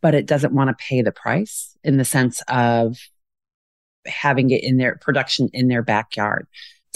but 0.01 0.15
it 0.15 0.27
doesn't 0.27 0.55
want 0.55 0.69
to 0.69 0.85
pay 0.85 1.03
the 1.03 1.13
price 1.13 1.77
in 1.83 1.97
the 1.97 2.05
sense 2.05 2.43
of 2.49 2.97
having 4.07 4.51
it 4.51 4.63
in 4.63 4.77
their 4.77 4.97
production 4.97 5.49
in 5.53 5.69
their 5.69 5.83
backyard. 5.83 6.47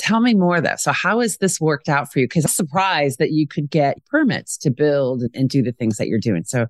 Tell 0.05 0.21
me 0.21 0.35
more 0.35 0.61
though. 0.61 0.77
So 0.77 0.93
how 0.93 1.21
has 1.21 1.39
this 1.39 1.59
worked 1.59 1.89
out 1.89 2.13
for 2.13 2.19
you? 2.19 2.27
Because 2.27 2.45
I'm 2.45 2.51
surprised 2.51 3.19
that 3.21 3.33
you 3.33 3.49
could 3.49 3.71
get 3.71 4.05
permits 4.05 4.59
to 4.59 4.71
build 4.71 5.23
and 5.33 5.49
do 5.49 5.63
the 5.63 5.73
things 5.73 5.97
that 5.97 6.09
you're 6.09 6.21
doing. 6.21 6.45
So 6.45 6.67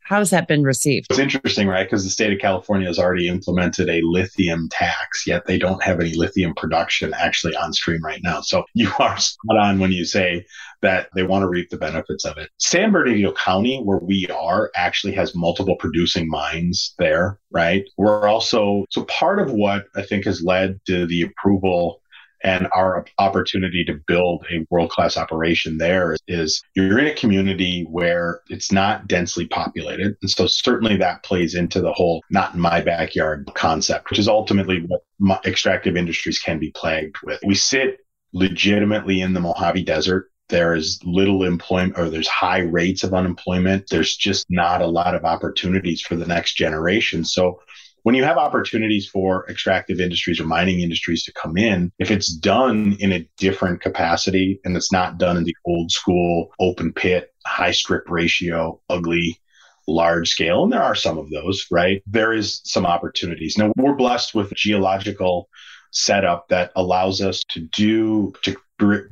how 0.00 0.18
has 0.18 0.28
that 0.28 0.48
been 0.48 0.64
received? 0.64 1.06
It's 1.08 1.18
interesting, 1.18 1.66
right? 1.66 1.84
Because 1.84 2.04
the 2.04 2.10
state 2.10 2.30
of 2.30 2.38
California 2.38 2.86
has 2.86 2.98
already 2.98 3.26
implemented 3.26 3.88
a 3.88 4.02
lithium 4.02 4.68
tax, 4.70 5.26
yet 5.26 5.46
they 5.46 5.56
don't 5.56 5.82
have 5.82 5.98
any 5.98 6.12
lithium 6.12 6.54
production 6.54 7.14
actually 7.14 7.56
on 7.56 7.72
stream 7.72 8.04
right 8.04 8.20
now. 8.22 8.42
So 8.42 8.64
you 8.74 8.90
are 8.98 9.16
spot 9.16 9.56
on 9.58 9.78
when 9.78 9.90
you 9.90 10.04
say 10.04 10.44
that 10.82 11.08
they 11.14 11.22
want 11.22 11.42
to 11.42 11.48
reap 11.48 11.70
the 11.70 11.78
benefits 11.78 12.26
of 12.26 12.36
it. 12.36 12.50
San 12.58 12.92
Bernardino 12.92 13.32
County, 13.32 13.80
where 13.82 14.00
we 14.00 14.26
are, 14.26 14.70
actually 14.76 15.14
has 15.14 15.34
multiple 15.34 15.76
producing 15.76 16.28
mines 16.28 16.94
there, 16.98 17.40
right? 17.50 17.84
We're 17.96 18.28
also, 18.28 18.84
so 18.90 19.04
part 19.04 19.40
of 19.40 19.52
what 19.52 19.86
I 19.96 20.02
think 20.02 20.26
has 20.26 20.42
led 20.42 20.80
to 20.86 21.06
the 21.06 21.22
approval 21.22 22.02
and 22.44 22.68
our 22.74 23.04
opportunity 23.18 23.84
to 23.86 23.94
build 24.06 24.44
a 24.52 24.64
world 24.70 24.90
class 24.90 25.16
operation 25.16 25.78
there 25.78 26.16
is 26.28 26.62
you're 26.76 26.98
in 26.98 27.06
a 27.06 27.14
community 27.14 27.86
where 27.90 28.40
it's 28.48 28.70
not 28.70 29.08
densely 29.08 29.46
populated. 29.46 30.14
And 30.20 30.30
so 30.30 30.46
certainly 30.46 30.96
that 30.98 31.24
plays 31.24 31.54
into 31.54 31.80
the 31.80 31.92
whole 31.92 32.22
not 32.30 32.54
in 32.54 32.60
my 32.60 32.82
backyard 32.82 33.50
concept, 33.54 34.10
which 34.10 34.18
is 34.18 34.28
ultimately 34.28 34.86
what 35.18 35.46
extractive 35.46 35.96
industries 35.96 36.38
can 36.38 36.58
be 36.58 36.70
plagued 36.70 37.16
with. 37.22 37.40
We 37.44 37.54
sit 37.54 38.00
legitimately 38.34 39.20
in 39.22 39.32
the 39.32 39.40
Mojave 39.40 39.84
Desert 39.84 40.30
there 40.50 40.74
is 40.74 41.00
little 41.04 41.42
employment 41.42 41.98
or 41.98 42.10
there's 42.10 42.28
high 42.28 42.60
rates 42.60 43.02
of 43.02 43.14
unemployment. 43.14 43.88
There's 43.88 44.14
just 44.14 44.44
not 44.50 44.82
a 44.82 44.86
lot 44.86 45.14
of 45.14 45.24
opportunities 45.24 46.02
for 46.02 46.16
the 46.16 46.26
next 46.26 46.54
generation. 46.54 47.24
So 47.24 47.60
when 48.04 48.14
you 48.14 48.22
have 48.22 48.36
opportunities 48.36 49.08
for 49.08 49.48
extractive 49.48 49.98
industries 49.98 50.38
or 50.38 50.44
mining 50.44 50.80
industries 50.80 51.24
to 51.24 51.32
come 51.32 51.56
in, 51.56 51.90
if 51.98 52.10
it's 52.10 52.32
done 52.32 52.96
in 53.00 53.12
a 53.12 53.26
different 53.38 53.80
capacity 53.80 54.60
and 54.64 54.76
it's 54.76 54.92
not 54.92 55.16
done 55.16 55.38
in 55.38 55.44
the 55.44 55.56
old 55.64 55.90
school 55.90 56.50
open 56.60 56.92
pit, 56.92 57.32
high 57.46 57.72
strip 57.72 58.04
ratio, 58.08 58.78
ugly, 58.90 59.40
large 59.88 60.28
scale, 60.28 60.64
and 60.64 60.72
there 60.72 60.82
are 60.82 60.94
some 60.94 61.16
of 61.16 61.30
those, 61.30 61.66
right? 61.70 62.02
There 62.06 62.34
is 62.34 62.60
some 62.64 62.84
opportunities. 62.84 63.56
Now, 63.56 63.72
we're 63.76 63.96
blessed 63.96 64.34
with 64.34 64.52
a 64.52 64.54
geological 64.54 65.48
setup 65.90 66.48
that 66.48 66.72
allows 66.76 67.22
us 67.22 67.42
to 67.52 67.60
do, 67.60 68.34
to 68.42 68.54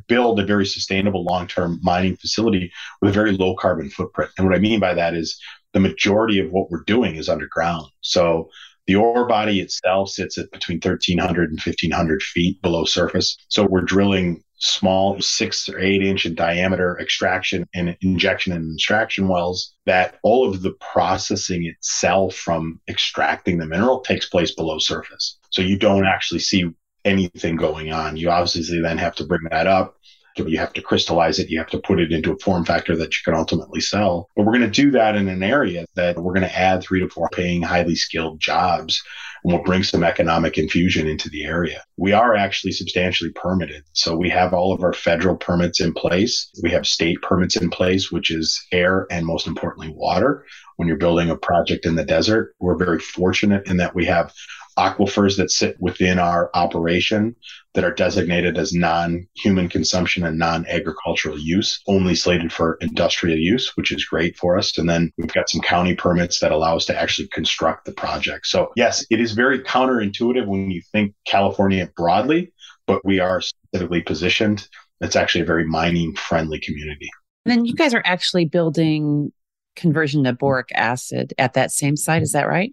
build 0.07 0.39
a 0.39 0.45
very 0.45 0.67
sustainable 0.67 1.25
long 1.25 1.47
term 1.47 1.81
mining 1.83 2.17
facility 2.17 2.71
with 3.01 3.11
a 3.11 3.15
very 3.15 3.33
low 3.33 3.57
carbon 3.57 3.89
footprint. 3.89 4.33
And 4.37 4.47
what 4.47 4.55
I 4.55 4.61
mean 4.61 4.81
by 4.81 4.93
that 4.93 5.15
is 5.15 5.41
the 5.73 5.81
majority 5.81 6.39
of 6.41 6.51
what 6.51 6.71
we're 6.71 6.85
doing 6.85 7.17
is 7.17 7.31
underground. 7.31 7.87
So 8.03 8.51
the 8.87 8.97
ore 8.97 9.27
body 9.27 9.61
itself 9.61 10.11
sits 10.11 10.39
at 10.39 10.51
between 10.51 10.77
1,300 10.77 11.51
and 11.51 11.59
1,500 11.59 12.23
feet 12.23 12.61
below 12.62 12.85
surface. 12.85 13.37
So 13.49 13.65
we're 13.65 13.83
drilling 13.83 14.43
small 14.62 15.21
six 15.21 15.69
or 15.69 15.79
eight 15.81 16.03
inch 16.03 16.25
in 16.25 16.37
diameter 16.37 16.97
extraction 17.01 17.67
and 17.75 17.97
injection 18.01 18.53
and 18.53 18.73
extraction 18.75 19.27
wells 19.27 19.75
that 19.87 20.19
all 20.23 20.49
of 20.49 20.62
the 20.62 20.71
processing 20.81 21.67
itself 21.67 22.37
from 22.37 22.81
extracting 22.89 23.59
the 23.59 23.67
mineral 23.67 24.01
takes 24.01 24.29
place 24.29 24.55
below 24.55 24.79
surface. 24.79 25.39
So 25.51 25.62
you 25.62 25.77
don't 25.77 26.07
actually 26.07 26.41
see 26.41 26.71
anything 27.05 27.57
going 27.57 27.93
on. 27.93 28.17
You 28.17 28.31
obviously 28.31 28.81
then 28.81 28.99
have 28.99 29.17
to 29.17 29.25
bring 29.25 29.43
that 29.51 29.67
up 29.67 29.97
you 30.37 30.59
have 30.59 30.73
to 30.75 30.83
crystallize 30.83 31.39
it. 31.39 31.51
You 31.51 31.59
have 31.59 31.71
to 31.71 31.81
put 31.81 32.01
it 32.01 32.12
into 32.12 32.33
a 32.33 32.39
form 32.39 32.65
factor 32.65 32.97
that 32.97 33.12
you 33.12 33.19
can 33.25 33.35
ultimately 33.35 33.81
sell. 33.81 34.29
But 34.37 34.45
we're 34.45 34.59
going 34.59 34.71
to 34.71 34.83
do 34.83 34.91
that 34.93 35.17
in 35.17 35.29
an 35.29 35.43
area 35.43 35.87
that 35.95 36.17
we're 36.17 36.35
going 36.35 36.49
to 36.49 36.59
add 36.59 36.83
three 36.83 37.01
to 37.01 37.09
four 37.09 37.29
paying, 37.33 37.62
highly 37.62 37.95
skilled 37.95 38.41
jobs 38.41 39.03
and 39.45 39.53
we'll 39.53 39.62
bring 39.62 39.83
some 39.83 40.05
economic 40.05 40.57
infusion 40.57 41.09
into 41.09 41.29
the 41.29 41.45
area. 41.45 41.83
We 41.97 42.12
are 42.12 42.35
actually 42.35 42.73
substantially 42.73 43.31
permitted. 43.31 43.85
So 43.93 44.17
we 44.17 44.31
have 44.31 44.53
all 44.55 44.73
of 44.73 44.83
our 44.83 44.93
federal 44.93 45.37
permits 45.37 45.81
in 45.81 45.93
place. 45.93 46.51
We 46.62 46.71
have 46.71 46.87
state 46.87 47.21
permits 47.23 47.57
in 47.57 47.71
place, 47.71 48.11
which 48.12 48.31
is 48.31 48.61
air 48.73 49.07
and 49.11 49.27
most 49.27 49.47
importantly, 49.47 49.93
water. 49.95 50.45
When 50.83 50.89
you're 50.89 50.97
building 50.97 51.31
a 51.31 51.37
project 51.37 51.87
in 51.87 51.95
the 51.95 52.05
desert, 52.05 52.57
we're 52.59 52.75
very 52.75 52.99
fortunate 52.99 53.69
in 53.69 53.77
that 53.77 53.95
we 53.95 54.05
have 54.07 54.35
aquifers 54.77 55.37
that 55.37 55.53
sit 55.53 55.77
within 55.79 56.19
our 56.19 56.51
operation 56.55 57.37
that 57.75 57.85
are 57.85 57.95
designated 57.95 58.59
as 58.59 58.73
non-human 58.73 59.69
consumption 59.69 60.25
and 60.25 60.41
non-agricultural 60.41 61.39
use, 61.39 61.81
only 61.87 62.17
slated 62.17 62.53
for 62.53 62.79
industrial 62.81 63.39
use, 63.39 63.77
which 63.77 63.93
is 63.93 64.05
great 64.05 64.37
for 64.37 64.59
us. 64.59 64.77
And 64.77 64.91
then 64.91 65.12
we've 65.17 65.33
got 65.33 65.49
some 65.49 65.61
county 65.61 65.95
permits 65.95 66.41
that 66.41 66.51
allow 66.51 66.75
us 66.75 66.87
to 66.87 67.01
actually 67.01 67.29
construct 67.29 67.85
the 67.85 67.93
project. 67.93 68.49
So 68.49 68.73
yes, 68.75 69.07
it 69.09 69.21
is 69.21 69.35
very 69.35 69.61
counterintuitive 69.61 70.49
when 70.49 70.73
you 70.73 70.83
think 70.91 71.15
California 71.27 71.89
broadly, 71.97 72.53
but 72.89 73.05
we 73.05 73.21
are 73.21 73.41
specifically 73.41 74.03
positioned. 74.03 74.67
It's 75.01 75.15
actually 75.15 75.43
a 75.43 75.47
very 75.47 75.65
mining 75.65 76.17
friendly 76.17 76.59
community. 76.59 77.09
And 77.45 77.53
then 77.53 77.67
you 77.67 77.75
guys 77.77 77.95
are 77.95 78.03
actually 78.05 78.47
building 78.47 79.33
conversion 79.76 80.25
to 80.25 80.31
mm-hmm. 80.31 80.37
boric 80.37 80.69
acid 80.75 81.35
at 81.38 81.55
that 81.55 81.71
same 81.71 81.97
site. 81.97 82.23
Is 82.23 82.33
that 82.33 82.49
right? 82.49 82.73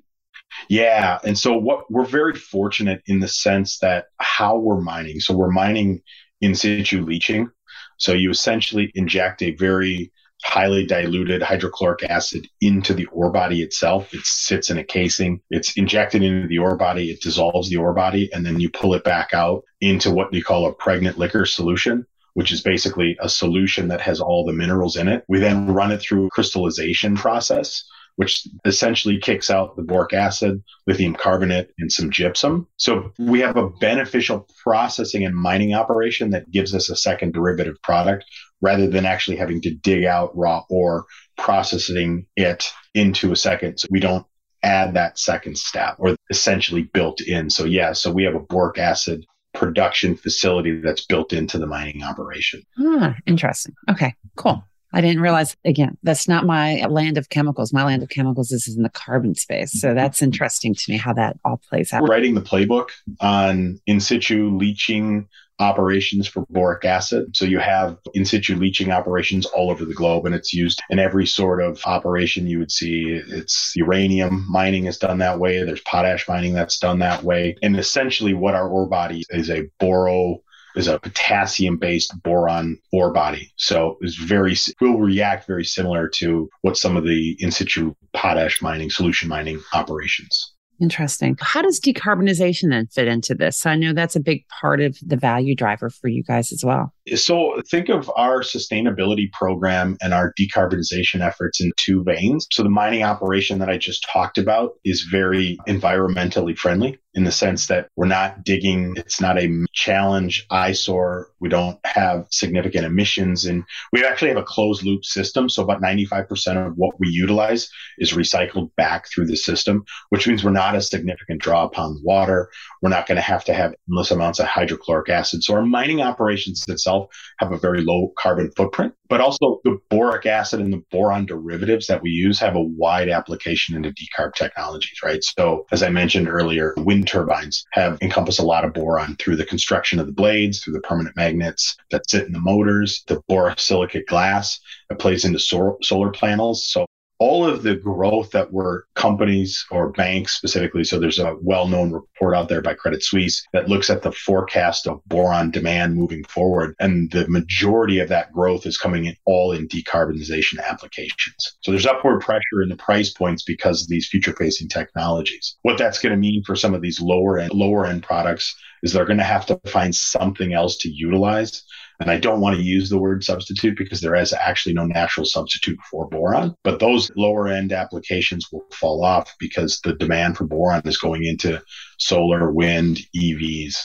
Yeah. 0.68 1.20
And 1.24 1.38
so 1.38 1.58
what 1.58 1.89
we're 1.91 2.06
very 2.06 2.36
fortunate 2.36 3.01
in 3.06 3.20
the 3.20 3.27
sense 3.27 3.79
that 3.79 4.06
how 4.18 4.58
we're 4.58 4.82
mining. 4.82 5.20
So 5.20 5.36
we're 5.36 5.51
mining 5.51 6.01
in 6.41 6.56
situ 6.56 7.06
leaching. 7.06 7.50
So 7.98 8.13
you 8.13 8.32
essentially 8.32 8.91
inject 8.96 9.41
a 9.41 9.51
very 9.51 10.12
highly 10.44 10.86
diluted 10.86 11.41
hydrochloric 11.41 12.03
acid 12.03 12.48
into 12.62 12.94
the 12.94 13.06
ore 13.08 13.32
body 13.32 13.62
itself. 13.62 14.13
It 14.13 14.25
sits 14.25 14.70
in 14.70 14.77
a 14.77 14.84
casing. 14.84 15.41
It's 15.50 15.75
injected 15.77 16.24
into 16.24 16.48
the 16.48 16.60
ore 16.60 16.77
body. 16.77 17.12
It 17.12 17.22
dissolves 17.22 17.70
the 17.70 17.77
ore 17.77 17.94
body 17.94 18.29
and 18.34 18.46
then 18.46 18.60
you 18.60 18.70
pull 18.70 18.94
it 18.94 19.03
back 19.03 19.34
out 19.34 19.63
into 19.82 20.12
what 20.12 20.32
we 20.32 20.41
call 20.41 20.65
a 20.65 20.74
pregnant 20.74 21.18
liquor 21.18 21.46
solution 21.46 22.06
which 22.39 22.53
is 22.53 22.62
basically 22.62 23.17
a 23.19 23.27
solution 23.27 23.89
that 23.89 24.00
has 24.00 24.22
all 24.22 24.46
the 24.46 24.53
minerals 24.53 24.96
in 24.96 25.10
it. 25.10 25.25
We 25.27 25.39
then 25.39 25.74
run 25.74 25.91
it 25.91 25.98
through 25.98 26.27
a 26.27 26.29
crystallization 26.29 27.17
process 27.17 27.84
which 28.15 28.48
essentially 28.65 29.17
kicks 29.17 29.50
out 29.50 29.77
the 29.77 29.81
boric 29.81 30.13
acid, 30.13 30.62
lithium 30.88 31.15
carbonate, 31.15 31.69
and 31.79 31.89
some 31.89 32.10
gypsum. 32.10 32.67
So 32.75 33.13
we 33.17 33.39
have 33.39 33.55
a 33.55 33.69
beneficial 33.69 34.46
processing 34.62 35.25
and 35.25 35.36
mining 35.36 35.74
operation 35.74 36.29
that 36.31 36.50
gives 36.50 36.75
us 36.75 36.89
a 36.89 36.98
second 36.98 37.34
derivative 37.34 37.75
product 37.81 38.25
rather 38.62 38.88
than 38.88 39.05
actually 39.05 39.38
having 39.38 39.62
to 39.62 39.74
dig 39.74 40.03
out 40.03 40.36
raw 40.36 40.63
ore, 40.69 41.05
processing 41.38 42.25
it 42.36 42.69
into 42.93 43.31
a 43.31 43.38
second. 43.38 43.79
So 43.79 43.88
we 43.89 44.01
don't 44.01 44.25
add 44.63 44.93
that 44.96 45.19
second 45.19 45.58
step 45.58 45.96
or 45.98 46.15
essentially 46.29 46.84
built 46.93 47.22
in. 47.22 47.50
So 47.50 47.63
yeah, 47.65 47.93
so 47.93 48.12
we 48.12 48.24
have 48.24 48.36
a 48.36 48.41
boric 48.41 48.77
acid 48.77 49.25
production 49.53 50.15
facility 50.15 50.79
that's 50.79 51.06
built 51.06 51.34
into 51.34 51.58
the 51.58 51.68
mining 51.68 52.03
operation. 52.03 52.62
Ah, 52.79 53.15
interesting. 53.25 53.74
Okay, 53.89 54.13
cool. 54.36 54.63
I 54.91 55.01
didn't 55.01 55.22
realize 55.22 55.56
again, 55.65 55.98
that's 56.01 56.27
not 56.27 56.46
my 56.46 56.84
land 56.86 57.18
of 57.18 57.29
chemicals. 57.29 57.72
My 57.72 57.84
land 57.84 58.01
of 58.01 58.10
chemicals 58.10 58.51
is 58.51 58.75
in 58.75 58.84
the 58.84 58.89
carbon 58.89 59.36
space. 59.36 59.79
So 59.79 59.94
that's 59.94 60.22
interesting 60.22 60.74
to 60.74 60.91
me 60.91 60.98
how 60.98 61.13
that 61.13 61.38
all 61.46 61.62
plays 61.70 61.94
out. 61.94 62.01
We're 62.01 62.08
writing 62.08 62.34
the 62.34 62.41
playbook 62.41 62.89
on 63.20 63.79
in 63.86 64.00
situ 64.00 64.58
leaching 64.58 65.27
operations 65.60 66.28
for 66.28 66.46
boric 66.50 66.86
acid. 66.86 67.36
So 67.36 67.46
you 67.46 67.60
have 67.60 67.98
in 68.13 68.25
situ 68.25 68.56
leaching 68.56 68.92
operations 68.92 69.46
all 69.46 69.70
over 69.70 69.86
the 69.86 69.94
globe 69.94 70.25
and 70.25 70.34
it's 70.34 70.54
used 70.54 70.82
in 70.89 71.00
every 71.00 71.25
sort 71.25 71.62
of 71.62 71.82
operation 71.86 72.48
you 72.48 72.60
would 72.60 72.72
see. 72.72 73.22
It's 73.28 73.74
uranium 73.75 74.46
mining 74.50 74.86
is 74.86 74.98
done 74.98 75.18
that 75.20 75.39
way. 75.39 75.63
There's 75.63 75.82
potash 75.82 76.28
mining 76.28 76.54
that's 76.54 76.80
done 76.80 77.00
that 77.00 77.24
way. 77.24 77.56
And 77.62 77.78
essentially 77.78 78.34
what 78.34 78.56
our 78.56 78.70
ore 78.70 78.88
body 78.88 79.24
is 79.30 79.50
a 79.50 79.70
boro 79.80 80.42
is 80.75 80.88
a 80.88 81.00
potassium 81.00 81.78
based 81.78 82.13
boron 82.24 82.78
ore 82.94 83.12
body. 83.12 83.51
So 83.58 83.98
it's 84.01 84.16
very, 84.16 84.56
will 84.80 85.00
react 85.00 85.48
very 85.48 85.66
similar 85.66 86.08
to 86.16 86.50
what 86.62 86.78
some 86.78 86.96
of 86.96 87.04
the 87.04 87.36
in 87.39 87.51
situ 87.51 87.96
potash 88.13 88.62
mining, 88.62 88.89
solution 88.89 89.30
mining 89.30 89.62
operations. 89.74 90.54
Interesting. 90.82 91.38
How 91.42 91.62
does 91.62 91.80
decarbonization 91.80 92.70
then 92.70 92.88
fit 92.88 93.08
into 93.08 93.36
this? 93.36 93.66
I 93.66 93.76
know 93.76 93.94
that's 93.94 94.16
a 94.16 94.20
big 94.22 94.48
part 94.48 94.80
of 94.80 94.98
the 95.06 95.18
value 95.18 95.56
driver 95.56 95.90
for 95.90 96.08
you 96.08 96.24
guys 96.24 96.54
as 96.54 96.64
well. 96.64 96.94
So 97.16 97.62
think 97.70 97.90
of 97.90 98.10
our 98.16 98.42
sustainability 98.42 99.32
program 99.34 99.98
and 100.02 100.14
our 100.14 100.34
decarbonization 100.40 101.20
efforts 101.22 101.60
in 101.60 101.72
two 101.76 102.04
veins. 102.04 102.48
So 102.52 102.64
the 102.64 102.70
mining 102.70 103.04
operation 103.04 103.60
that 103.60 103.70
I 103.70 103.78
just 103.78 104.06
talked 104.12 104.38
about 104.38 104.72
is 104.86 105.08
very 105.12 105.58
environmentally 105.68 106.58
friendly. 106.58 107.00
In 107.16 107.24
the 107.24 107.32
sense 107.32 107.68
that 107.68 107.88
we're 107.96 108.06
not 108.06 108.44
digging. 108.44 108.94
It's 108.96 109.20
not 109.20 109.39
a 109.39 109.66
challenge 109.74 110.46
eyesore. 110.51 111.30
We 111.39 111.50
don't 111.50 111.80
have 111.86 112.28
significant 112.30 112.86
emissions 112.86 113.46
and 113.46 113.63
we 113.92 114.06
actually 114.06 114.30
have 114.30 114.38
a 114.38 114.44
closed 114.44 114.84
loop 114.84 115.04
system. 115.04 115.50
So 115.50 115.63
about 115.63 115.82
95% 115.82 116.68
of 116.68 116.74
what 116.75 117.00
we 117.00 117.10
utilize 117.10 117.70
is 117.98 118.13
recycled 118.13 118.75
back 118.75 119.10
through 119.10 119.25
the 119.25 119.36
system, 119.36 119.86
which 120.10 120.28
means 120.28 120.44
we're 120.44 120.51
not 120.51 120.75
a 120.75 120.82
significant 120.82 121.42
draw 121.42 121.66
upon 121.66 122.00
water. 122.04 122.50
We're 122.82 122.89
not 122.89 123.08
going 123.08 123.16
to 123.18 123.22
have 123.22 123.44
to 123.46 123.54
have 123.54 123.74
endless 123.89 124.12
amounts 124.12 124.39
of 124.39 124.46
hydrochloric 124.46 125.10
acid. 125.10 125.44
So 125.44 125.56
our 125.56 125.66
mining 125.66 126.01
operations 126.01 126.63
itself 126.68 127.10
have 127.39 127.51
a 127.51 127.58
very 127.58 127.82
low 127.82 128.13
carbon 128.18 128.51
footprint, 128.56 128.94
but 129.10 129.20
also 129.20 129.60
the 129.63 129.80
boric 129.89 130.25
acid 130.25 130.60
and 130.60 130.72
the 130.72 130.84
boron 130.92 131.25
derivatives 131.25 131.88
that 131.88 132.04
we 132.04 132.12
use 132.12 132.39
have 132.39 132.56
a 132.56 132.62
wide 132.62 133.10
application 133.10 133.75
into 133.75 133.92
decarb 133.92 134.36
technologies, 134.36 135.00
right? 135.04 135.24
So 135.24 135.66
as 135.72 135.82
I 135.82 135.89
mentioned 135.89 136.28
earlier, 136.28 136.74
wind 136.78 136.99
turbines 137.06 137.65
have 137.72 137.98
encompassed 138.01 138.39
a 138.39 138.44
lot 138.44 138.65
of 138.65 138.74
boron 138.74 139.15
through 139.18 139.36
the 139.36 139.46
construction 139.46 140.00
of 140.00 140.06
the 140.06 140.12
blades, 140.12 140.63
through 140.63 140.74
the 140.74 140.82
permanent 140.82 141.15
magnets 141.15 141.75
that 141.91 142.10
sit 142.10 142.25
in 142.25 142.34
the 142.34 142.39
motors, 142.39 143.03
the 143.08 143.22
borosilicate 143.29 144.06
glass 144.08 144.60
that 144.89 145.00
plays 145.00 145.25
into 145.25 145.39
solar 145.39 146.12
panels. 146.12 146.68
So 146.68 146.86
all 147.20 147.46
of 147.46 147.64
the 147.64 147.76
growth 147.76 148.32
that 148.32 148.52
were 148.52 148.86
companies 148.96 149.66
or 149.72 149.90
banks 149.92 150.36
specifically. 150.36 150.86
So 150.86 151.00
there's 151.00 151.20
a 151.20 151.36
well 151.42 151.68
known 151.68 151.92
report 151.92 152.36
out 152.36 152.48
there 152.48 152.62
by 152.62 152.74
Credit 152.74 153.04
Suisse 153.04 153.46
that 153.54 153.68
looks 153.68 153.90
at 153.90 154.02
the 154.02 154.12
forecast 154.12 154.88
of 154.88 155.04
boron 155.06 155.52
demand 155.52 155.96
moving 155.96 156.24
forward. 156.24 156.76
And 156.80 157.12
the 157.12 157.28
majority 157.28 158.00
of 158.00 158.10
that 158.10 158.32
growth 158.32 158.66
is 158.66 158.78
coming 158.78 159.06
in 159.06 159.16
all 159.26 159.52
in 159.52 159.68
decarbonization 159.68 160.64
applications. 160.66 161.58
So 161.62 161.72
there's 161.72 161.86
upward 161.86 162.22
pressure 162.22 162.64
in 162.64 162.70
the 162.70 162.78
price 162.78 163.12
points 163.12 163.44
because 163.44 163.84
of 163.84 163.90
these 163.90 164.08
future 164.08 164.34
facing 164.34 164.70
technologies. 164.70 165.58
What 165.64 165.78
that's 165.78 166.00
going 166.00 166.14
to 166.14 166.18
mean 166.18 166.44
for 166.46 166.56
some 166.56 166.74
of 166.74 166.82
these 166.82 167.02
lower 167.02 167.38
end, 167.38 167.54
lower 167.54 167.86
end 167.86 168.04
products 168.04 168.56
is 168.82 168.94
they're 168.94 169.06
going 169.06 169.18
to 169.18 169.24
have 169.24 169.46
to 169.48 169.60
find 169.66 169.94
something 169.94 170.54
else 170.54 170.78
to 170.78 170.90
utilize 170.90 171.66
and 172.00 172.10
I 172.10 172.18
don't 172.18 172.39
want 172.39 172.56
to 172.56 172.63
use 172.63 172.89
the 172.89 172.98
word 172.98 173.24
substitute 173.24 173.77
because 173.77 174.00
there 174.00 174.15
is 174.15 174.32
actually 174.32 174.74
no 174.74 174.86
natural 174.86 175.25
substitute 175.25 175.77
for 175.91 176.08
boron. 176.08 176.56
But 176.63 176.79
those 176.79 177.12
lower 177.15 177.50
end 177.50 177.74
applications 177.74 178.48
will 178.51 178.65
fall 178.72 179.03
off 179.03 179.34
because 179.39 179.82
the 179.82 179.94
demand 179.94 180.38
for 180.38 180.46
boron 180.46 180.82
is 180.86 180.98
going 180.98 181.25
into 181.25 181.62
solar, 181.98 182.51
wind, 182.51 183.00
EVs. 183.15 183.75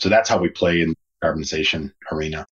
So 0.00 0.08
that's 0.08 0.28
how 0.28 0.38
we 0.38 0.48
play 0.48 0.80
in 0.80 0.88
the 0.90 0.96
carbonization 1.22 1.92
arena. 2.10 2.44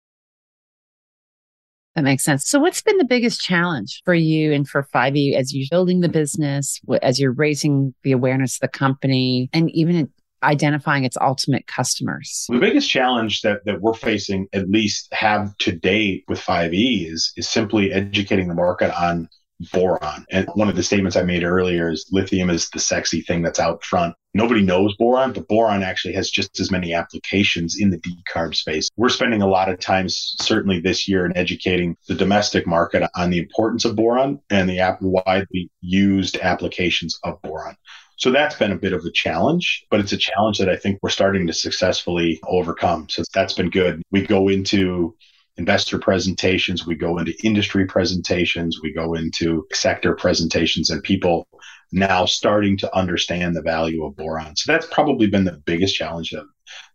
That 1.95 2.03
makes 2.03 2.23
sense. 2.23 2.47
So, 2.47 2.59
what's 2.59 2.83
been 2.83 2.97
the 2.97 3.03
biggest 3.03 3.41
challenge 3.41 4.03
for 4.05 4.13
you 4.13 4.53
and 4.53 4.65
for 4.65 4.87
5E 4.93 5.35
as 5.35 5.53
you're 5.53 5.67
building 5.71 6.01
the 6.01 6.07
business, 6.07 6.79
as 7.01 7.19
you're 7.19 7.33
raising 7.33 7.95
the 8.03 8.11
awareness 8.11 8.55
of 8.55 8.61
the 8.61 8.67
company, 8.67 9.49
and 9.51 9.71
even 9.71 10.09
identifying 10.43 11.03
its 11.03 11.17
ultimate 11.19 11.67
customers? 11.67 12.45
The 12.49 12.59
biggest 12.59 12.89
challenge 12.89 13.41
that, 13.41 13.65
that 13.65 13.81
we're 13.81 13.93
facing, 13.93 14.47
at 14.53 14.69
least 14.69 15.07
have 15.11 15.57
to 15.59 15.71
date 15.71 16.23
with 16.27 16.39
5E, 16.39 17.11
is, 17.11 17.31
is 17.35 17.47
simply 17.47 17.91
educating 17.91 18.47
the 18.47 18.55
market 18.55 18.91
on 18.99 19.29
boron. 19.73 20.25
And 20.31 20.47
one 20.53 20.69
of 20.69 20.75
the 20.75 20.83
statements 20.83 21.17
I 21.17 21.23
made 21.23 21.43
earlier 21.43 21.91
is 21.91 22.07
lithium 22.11 22.49
is 22.49 22.69
the 22.69 22.79
sexy 22.79 23.21
thing 23.21 23.41
that's 23.41 23.59
out 23.59 23.83
front. 23.83 24.15
Nobody 24.33 24.61
knows 24.61 24.95
boron, 24.97 25.33
but 25.33 25.47
boron 25.47 25.83
actually 25.83 26.13
has 26.13 26.29
just 26.29 26.59
as 26.59 26.71
many 26.71 26.93
applications 26.93 27.75
in 27.79 27.89
the 27.89 27.99
decarb 27.99 28.55
space. 28.55 28.89
We're 28.95 29.09
spending 29.09 29.41
a 29.41 29.47
lot 29.47 29.69
of 29.69 29.79
time, 29.79 30.07
certainly 30.07 30.79
this 30.79 31.07
year, 31.07 31.25
in 31.25 31.35
educating 31.35 31.97
the 32.07 32.15
domestic 32.15 32.67
market 32.67 33.09
on 33.15 33.31
the 33.31 33.39
importance 33.39 33.85
of 33.85 33.95
boron 33.95 34.39
and 34.49 34.69
the 34.69 34.97
widely 35.01 35.69
used 35.81 36.37
applications 36.37 37.19
of 37.23 37.41
boron. 37.41 37.75
So 38.19 38.31
that's 38.31 38.55
been 38.55 38.73
a 38.73 38.77
bit 38.77 38.91
of 38.91 39.05
a 39.05 39.11
challenge, 39.11 39.85
but 39.89 40.01
it's 40.01 40.11
a 40.11 40.17
challenge 40.17 40.57
that 40.59 40.67
I 40.67 40.75
think 40.75 40.99
we're 41.01 41.09
starting 41.09 41.47
to 41.47 41.53
successfully 41.53 42.39
overcome. 42.45 43.07
So 43.07 43.23
that's 43.33 43.53
been 43.53 43.69
good. 43.69 44.01
We 44.11 44.25
go 44.25 44.49
into 44.49 45.15
investor 45.55 45.97
presentations, 45.97 46.85
we 46.85 46.95
go 46.95 47.17
into 47.17 47.33
industry 47.45 47.85
presentations, 47.85 48.81
we 48.81 48.93
go 48.93 49.13
into 49.13 49.65
sector 49.71 50.15
presentations, 50.15 50.89
and 50.89 51.01
people 51.01 51.47
now 51.93 52.25
starting 52.25 52.77
to 52.77 52.95
understand 52.95 53.55
the 53.55 53.61
value 53.61 54.05
of 54.05 54.17
boron. 54.17 54.55
So 54.57 54.71
that's 54.71 54.85
probably 54.87 55.27
been 55.27 55.45
the 55.45 55.61
biggest 55.65 55.95
challenge 55.95 56.31
that, 56.31 56.45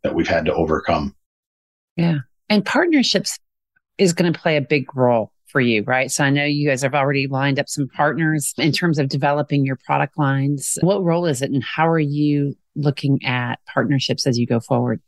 that 0.02 0.14
we've 0.14 0.28
had 0.28 0.44
to 0.44 0.54
overcome. 0.54 1.16
Yeah. 1.96 2.18
And 2.50 2.66
partnerships 2.66 3.38
is 3.96 4.12
going 4.12 4.30
to 4.30 4.38
play 4.38 4.58
a 4.58 4.62
big 4.62 4.94
role 4.94 5.32
for 5.54 5.60
you, 5.60 5.84
right? 5.84 6.10
So 6.10 6.24
I 6.24 6.30
know 6.30 6.44
you 6.44 6.68
guys 6.68 6.82
have 6.82 6.96
already 6.96 7.28
lined 7.28 7.60
up 7.60 7.68
some 7.68 7.86
partners 7.86 8.52
in 8.58 8.72
terms 8.72 8.98
of 8.98 9.08
developing 9.08 9.64
your 9.64 9.78
product 9.86 10.18
lines. 10.18 10.76
What 10.80 11.04
role 11.04 11.26
is 11.26 11.42
it 11.42 11.52
and 11.52 11.62
how 11.62 11.86
are 11.86 12.00
you 12.00 12.56
looking 12.74 13.24
at 13.24 13.60
partnerships 13.72 14.26
as 14.26 14.36
you 14.36 14.48
go 14.48 14.58
forward? 14.58 15.00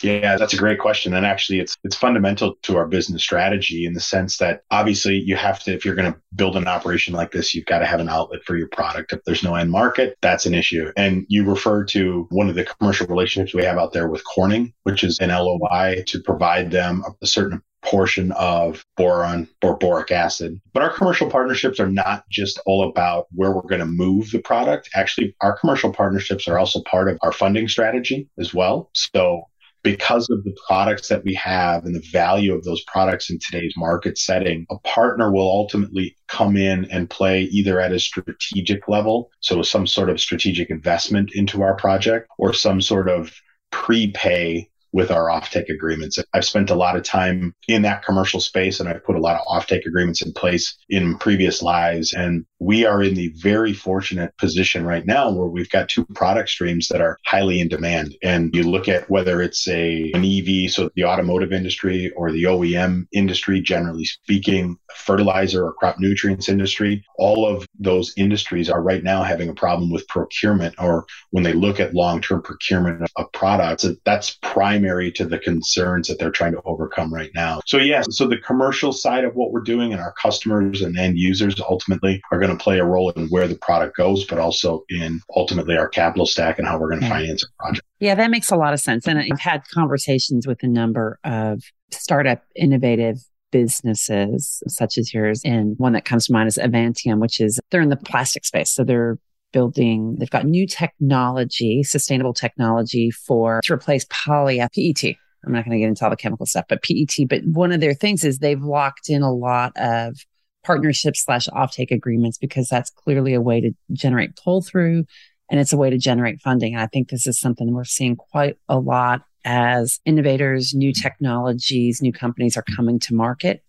Yeah, 0.00 0.36
that's 0.36 0.54
a 0.54 0.56
great 0.56 0.78
question. 0.78 1.14
And 1.14 1.26
actually 1.26 1.58
it's 1.58 1.76
it's 1.82 1.96
fundamental 1.96 2.54
to 2.62 2.76
our 2.76 2.86
business 2.86 3.24
strategy 3.24 3.84
in 3.84 3.94
the 3.94 4.00
sense 4.00 4.36
that 4.36 4.60
obviously 4.70 5.16
you 5.16 5.34
have 5.34 5.58
to 5.64 5.74
if 5.74 5.84
you're 5.84 5.96
going 5.96 6.12
to 6.12 6.20
build 6.36 6.56
an 6.56 6.68
operation 6.68 7.12
like 7.12 7.32
this, 7.32 7.52
you've 7.52 7.66
got 7.66 7.80
to 7.80 7.86
have 7.86 7.98
an 7.98 8.08
outlet 8.08 8.44
for 8.44 8.56
your 8.56 8.68
product. 8.68 9.12
If 9.12 9.24
there's 9.24 9.42
no 9.42 9.56
end 9.56 9.72
market, 9.72 10.16
that's 10.22 10.46
an 10.46 10.54
issue. 10.54 10.92
And 10.96 11.26
you 11.28 11.44
refer 11.44 11.84
to 11.86 12.28
one 12.30 12.48
of 12.48 12.54
the 12.54 12.64
commercial 12.64 13.08
relationships 13.08 13.52
we 13.52 13.64
have 13.64 13.78
out 13.78 13.92
there 13.92 14.06
with 14.06 14.22
Corning, 14.24 14.72
which 14.84 15.02
is 15.02 15.18
an 15.18 15.30
LOI 15.30 16.04
to 16.06 16.22
provide 16.22 16.70
them 16.70 17.02
a 17.20 17.26
certain 17.26 17.60
portion 17.82 18.32
of 18.32 18.84
boron 18.96 19.48
or 19.62 19.76
boric 19.76 20.10
acid. 20.10 20.60
But 20.72 20.82
our 20.82 20.92
commercial 20.92 21.30
partnerships 21.30 21.78
are 21.80 21.90
not 21.90 22.28
just 22.28 22.60
all 22.66 22.88
about 22.88 23.26
where 23.32 23.52
we're 23.52 23.62
going 23.62 23.80
to 23.80 23.86
move 23.86 24.30
the 24.30 24.40
product. 24.40 24.90
Actually, 24.94 25.34
our 25.40 25.56
commercial 25.56 25.92
partnerships 25.92 26.48
are 26.48 26.58
also 26.58 26.82
part 26.82 27.08
of 27.08 27.18
our 27.22 27.32
funding 27.32 27.68
strategy 27.68 28.28
as 28.38 28.52
well. 28.52 28.90
So 28.94 29.44
because 29.84 30.28
of 30.28 30.42
the 30.44 30.54
products 30.66 31.08
that 31.08 31.24
we 31.24 31.34
have 31.34 31.84
and 31.84 31.94
the 31.94 32.04
value 32.10 32.52
of 32.52 32.64
those 32.64 32.82
products 32.84 33.30
in 33.30 33.38
today's 33.38 33.72
market 33.76 34.18
setting, 34.18 34.66
a 34.70 34.78
partner 34.80 35.30
will 35.30 35.48
ultimately 35.48 36.16
come 36.26 36.56
in 36.56 36.84
and 36.90 37.08
play 37.08 37.42
either 37.42 37.80
at 37.80 37.92
a 37.92 38.00
strategic 38.00 38.88
level, 38.88 39.30
so 39.40 39.62
some 39.62 39.86
sort 39.86 40.10
of 40.10 40.20
strategic 40.20 40.68
investment 40.68 41.30
into 41.34 41.62
our 41.62 41.76
project, 41.76 42.28
or 42.38 42.52
some 42.52 42.80
sort 42.80 43.08
of 43.08 43.32
prepay 43.70 44.68
with 44.92 45.10
our 45.10 45.26
offtake 45.26 45.68
agreements. 45.68 46.18
I've 46.32 46.44
spent 46.44 46.70
a 46.70 46.74
lot 46.74 46.96
of 46.96 47.02
time 47.02 47.54
in 47.68 47.82
that 47.82 48.04
commercial 48.04 48.40
space 48.40 48.80
and 48.80 48.88
I've 48.88 49.04
put 49.04 49.16
a 49.16 49.20
lot 49.20 49.40
of 49.40 49.46
offtake 49.46 49.86
agreements 49.86 50.22
in 50.22 50.32
place 50.32 50.76
in 50.88 51.18
previous 51.18 51.62
lives. 51.62 52.12
And 52.12 52.44
we 52.58 52.84
are 52.84 53.02
in 53.02 53.14
the 53.14 53.32
very 53.36 53.72
fortunate 53.72 54.36
position 54.38 54.84
right 54.84 55.06
now 55.06 55.30
where 55.30 55.46
we've 55.48 55.70
got 55.70 55.88
two 55.88 56.04
product 56.06 56.48
streams 56.48 56.88
that 56.88 57.00
are 57.00 57.18
highly 57.26 57.60
in 57.60 57.68
demand. 57.68 58.16
And 58.22 58.54
you 58.54 58.64
look 58.64 58.88
at 58.88 59.08
whether 59.10 59.40
it's 59.42 59.68
a 59.68 60.10
an 60.14 60.24
EV, 60.24 60.70
so 60.70 60.90
the 60.94 61.04
automotive 61.04 61.52
industry 61.52 62.10
or 62.16 62.32
the 62.32 62.44
OEM 62.44 63.06
industry, 63.12 63.60
generally 63.60 64.04
speaking, 64.04 64.76
fertilizer 64.94 65.64
or 65.64 65.72
crop 65.74 65.96
nutrients 65.98 66.48
industry, 66.48 67.04
all 67.16 67.46
of 67.46 67.66
those 67.78 68.12
industries 68.16 68.68
are 68.68 68.82
right 68.82 69.04
now 69.04 69.22
having 69.22 69.48
a 69.48 69.54
problem 69.54 69.90
with 69.90 70.08
procurement 70.08 70.74
or 70.78 71.06
when 71.30 71.44
they 71.44 71.52
look 71.52 71.78
at 71.78 71.94
long-term 71.94 72.42
procurement 72.42 73.08
of 73.16 73.32
products, 73.32 73.86
that's 74.04 74.38
primary 74.42 74.87
to 74.88 75.24
the 75.24 75.38
concerns 75.38 76.08
that 76.08 76.18
they're 76.18 76.30
trying 76.30 76.52
to 76.52 76.62
overcome 76.64 77.14
right 77.14 77.30
now. 77.34 77.60
So 77.66 77.76
yes, 77.78 78.06
so 78.10 78.26
the 78.26 78.38
commercial 78.38 78.92
side 78.92 79.24
of 79.24 79.36
what 79.36 79.52
we're 79.52 79.60
doing 79.60 79.92
and 79.92 80.02
our 80.02 80.12
customers 80.12 80.82
and 80.82 80.98
end 80.98 81.18
users 81.18 81.60
ultimately 81.60 82.20
are 82.32 82.38
going 82.38 82.48
going 82.48 82.58
to 82.58 82.62
play 82.62 82.78
a 82.78 82.84
role 82.84 83.10
in 83.10 83.28
where 83.28 83.46
the 83.46 83.56
product 83.56 83.96
goes, 83.96 84.24
but 84.24 84.38
also 84.38 84.84
in 84.88 85.20
ultimately 85.36 85.76
our 85.76 85.88
capital 85.88 86.26
stack 86.26 86.58
and 86.58 86.66
how 86.66 86.78
we're 86.78 86.88
going 86.88 87.00
to 87.00 87.06
yeah. 87.06 87.12
finance 87.12 87.44
a 87.44 87.62
project. 87.62 87.86
Yeah, 88.00 88.14
that 88.14 88.30
makes 88.30 88.50
a 88.50 88.56
lot 88.56 88.72
of 88.72 88.80
sense. 88.80 89.06
And 89.06 89.18
I've 89.18 89.40
had 89.40 89.62
conversations 89.68 90.46
with 90.46 90.62
a 90.62 90.68
number 90.68 91.18
of 91.24 91.62
startup 91.90 92.42
innovative 92.56 93.18
businesses 93.50 94.62
such 94.66 94.98
as 94.98 95.12
yours. 95.12 95.42
And 95.44 95.74
one 95.78 95.92
that 95.92 96.04
comes 96.04 96.26
to 96.26 96.32
mind 96.32 96.48
is 96.48 96.58
Avantium, 96.58 97.18
which 97.18 97.40
is 97.40 97.58
they're 97.70 97.80
in 97.80 97.88
the 97.88 97.96
plastic 97.96 98.44
space. 98.44 98.70
So 98.70 98.84
they're 98.84 99.18
building, 99.52 100.16
they've 100.18 100.30
got 100.30 100.46
new 100.46 100.66
technology, 100.66 101.82
sustainable 101.82 102.34
technology 102.34 103.10
for 103.10 103.60
to 103.64 103.72
replace 103.72 104.06
poly 104.10 104.60
uh, 104.60 104.68
PET. 104.74 105.16
I'm 105.44 105.52
not 105.52 105.64
going 105.64 105.72
to 105.72 105.78
get 105.78 105.88
into 105.88 106.04
all 106.04 106.10
the 106.10 106.16
chemical 106.16 106.46
stuff, 106.46 106.66
but 106.68 106.82
PET. 106.82 107.28
But 107.28 107.44
one 107.44 107.72
of 107.72 107.80
their 107.80 107.94
things 107.94 108.24
is 108.24 108.38
they've 108.38 108.60
locked 108.60 109.08
in 109.08 109.22
a 109.22 109.32
lot 109.32 109.72
of 109.76 110.16
partnerships 110.64 111.24
slash 111.24 111.46
offtake 111.48 111.90
agreements 111.90 112.36
because 112.36 112.68
that's 112.68 112.90
clearly 112.90 113.34
a 113.34 113.40
way 113.40 113.60
to 113.60 113.72
generate 113.92 114.36
pull 114.36 114.60
through 114.60 115.04
and 115.50 115.60
it's 115.60 115.72
a 115.72 115.76
way 115.76 115.90
to 115.90 115.98
generate 115.98 116.40
funding. 116.40 116.74
And 116.74 116.82
I 116.82 116.86
think 116.86 117.08
this 117.08 117.26
is 117.26 117.38
something 117.38 117.72
we're 117.72 117.84
seeing 117.84 118.16
quite 118.16 118.56
a 118.68 118.78
lot 118.78 119.22
as 119.44 120.00
innovators, 120.04 120.74
new 120.74 120.92
technologies, 120.92 122.02
new 122.02 122.12
companies 122.12 122.56
are 122.56 122.64
coming 122.76 122.98
to 123.00 123.14
market 123.14 123.62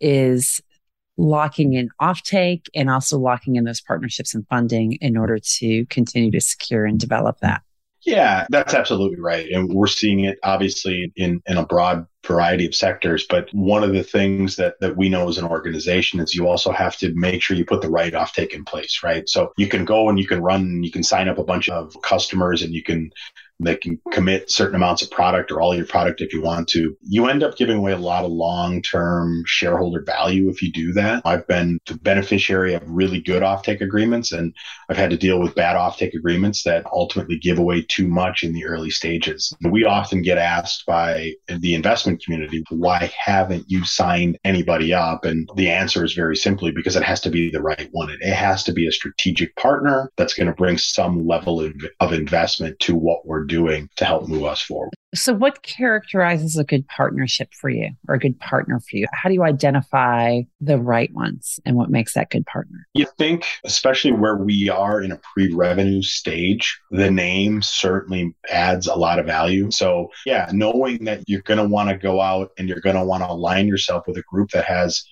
is 0.00 0.60
locking 1.16 1.74
in 1.74 1.88
offtake 2.00 2.66
and 2.74 2.90
also 2.90 3.18
locking 3.18 3.56
in 3.56 3.64
those 3.64 3.80
partnerships 3.80 4.34
and 4.34 4.46
funding 4.48 4.92
in 5.00 5.16
order 5.16 5.38
to 5.38 5.86
continue 5.86 6.30
to 6.30 6.40
secure 6.40 6.84
and 6.84 6.98
develop 6.98 7.38
that. 7.40 7.62
Yeah, 8.04 8.46
that's 8.50 8.74
absolutely 8.74 9.20
right. 9.20 9.48
And 9.50 9.72
we're 9.72 9.86
seeing 9.86 10.24
it 10.24 10.38
obviously 10.42 11.10
in, 11.16 11.42
in 11.46 11.56
a 11.56 11.64
broad 11.64 12.06
variety 12.26 12.66
of 12.66 12.74
sectors. 12.74 13.26
But 13.28 13.48
one 13.52 13.82
of 13.82 13.94
the 13.94 14.02
things 14.02 14.56
that, 14.56 14.78
that 14.80 14.96
we 14.96 15.08
know 15.08 15.28
as 15.28 15.38
an 15.38 15.46
organization 15.46 16.20
is 16.20 16.34
you 16.34 16.46
also 16.46 16.70
have 16.70 16.96
to 16.98 17.14
make 17.14 17.42
sure 17.42 17.56
you 17.56 17.64
put 17.64 17.80
the 17.80 17.90
right 17.90 18.12
offtake 18.12 18.52
in 18.52 18.64
place, 18.64 19.00
right? 19.02 19.26
So 19.28 19.52
you 19.56 19.68
can 19.68 19.86
go 19.86 20.08
and 20.10 20.18
you 20.18 20.26
can 20.26 20.42
run 20.42 20.82
you 20.82 20.90
can 20.90 21.02
sign 21.02 21.28
up 21.28 21.38
a 21.38 21.44
bunch 21.44 21.68
of 21.70 21.96
customers 22.02 22.62
and 22.62 22.74
you 22.74 22.82
can 22.82 23.10
They 23.60 23.76
can 23.76 24.00
commit 24.12 24.50
certain 24.50 24.74
amounts 24.74 25.02
of 25.02 25.10
product 25.10 25.50
or 25.50 25.60
all 25.60 25.74
your 25.74 25.86
product 25.86 26.20
if 26.20 26.32
you 26.32 26.42
want 26.42 26.68
to. 26.68 26.96
You 27.02 27.26
end 27.26 27.42
up 27.42 27.56
giving 27.56 27.76
away 27.76 27.92
a 27.92 27.98
lot 27.98 28.24
of 28.24 28.32
long 28.32 28.82
term 28.82 29.44
shareholder 29.46 30.02
value 30.02 30.48
if 30.48 30.62
you 30.62 30.72
do 30.72 30.92
that. 30.94 31.22
I've 31.24 31.46
been 31.46 31.78
the 31.86 31.94
beneficiary 31.94 32.74
of 32.74 32.82
really 32.86 33.20
good 33.20 33.42
offtake 33.42 33.80
agreements, 33.80 34.32
and 34.32 34.54
I've 34.88 34.96
had 34.96 35.10
to 35.10 35.16
deal 35.16 35.40
with 35.40 35.54
bad 35.54 35.76
offtake 35.76 36.14
agreements 36.14 36.64
that 36.64 36.86
ultimately 36.92 37.38
give 37.38 37.58
away 37.58 37.82
too 37.82 38.08
much 38.08 38.42
in 38.42 38.52
the 38.52 38.66
early 38.66 38.90
stages. 38.90 39.54
We 39.62 39.84
often 39.84 40.22
get 40.22 40.38
asked 40.38 40.84
by 40.86 41.32
the 41.48 41.74
investment 41.74 42.22
community, 42.24 42.64
why 42.70 43.12
haven't 43.16 43.64
you 43.68 43.84
signed 43.84 44.38
anybody 44.44 44.92
up? 44.92 45.24
And 45.24 45.48
the 45.56 45.70
answer 45.70 46.04
is 46.04 46.14
very 46.14 46.36
simply 46.36 46.72
because 46.72 46.96
it 46.96 47.02
has 47.02 47.20
to 47.22 47.30
be 47.30 47.50
the 47.50 47.62
right 47.62 47.88
one. 47.92 48.10
It 48.10 48.34
has 48.34 48.64
to 48.64 48.72
be 48.72 48.86
a 48.86 48.92
strategic 48.92 49.54
partner 49.56 50.10
that's 50.16 50.34
going 50.34 50.48
to 50.48 50.52
bring 50.52 50.78
some 50.78 51.26
level 51.26 51.60
of, 51.60 51.72
of 52.00 52.12
investment 52.12 52.78
to 52.80 52.94
what 52.94 53.26
we're 53.26 53.43
doing 53.44 53.88
to 53.96 54.04
help 54.04 54.28
move 54.28 54.44
us 54.44 54.60
forward. 54.60 54.90
So, 55.14 55.32
what 55.32 55.62
characterizes 55.62 56.56
a 56.56 56.64
good 56.64 56.86
partnership 56.88 57.54
for 57.54 57.70
you 57.70 57.90
or 58.08 58.16
a 58.16 58.18
good 58.18 58.38
partner 58.40 58.80
for 58.80 58.96
you? 58.96 59.06
How 59.12 59.28
do 59.28 59.34
you 59.34 59.44
identify 59.44 60.40
the 60.60 60.78
right 60.78 61.12
ones 61.14 61.60
and 61.64 61.76
what 61.76 61.90
makes 61.90 62.14
that 62.14 62.30
good 62.30 62.44
partner? 62.46 62.86
You 62.94 63.06
think, 63.16 63.46
especially 63.64 64.12
where 64.12 64.36
we 64.36 64.68
are 64.68 65.00
in 65.00 65.12
a 65.12 65.20
pre 65.32 65.52
revenue 65.52 66.02
stage, 66.02 66.80
the 66.90 67.10
name 67.10 67.62
certainly 67.62 68.34
adds 68.50 68.88
a 68.88 68.96
lot 68.96 69.20
of 69.20 69.26
value. 69.26 69.70
So, 69.70 70.10
yeah, 70.26 70.50
knowing 70.52 71.04
that 71.04 71.22
you're 71.28 71.42
going 71.42 71.58
to 71.58 71.68
want 71.68 71.90
to 71.90 71.96
go 71.96 72.20
out 72.20 72.50
and 72.58 72.68
you're 72.68 72.80
going 72.80 72.96
to 72.96 73.04
want 73.04 73.22
to 73.22 73.30
align 73.30 73.68
yourself 73.68 74.08
with 74.08 74.16
a 74.16 74.22
group 74.22 74.50
that 74.50 74.64
has 74.64 75.04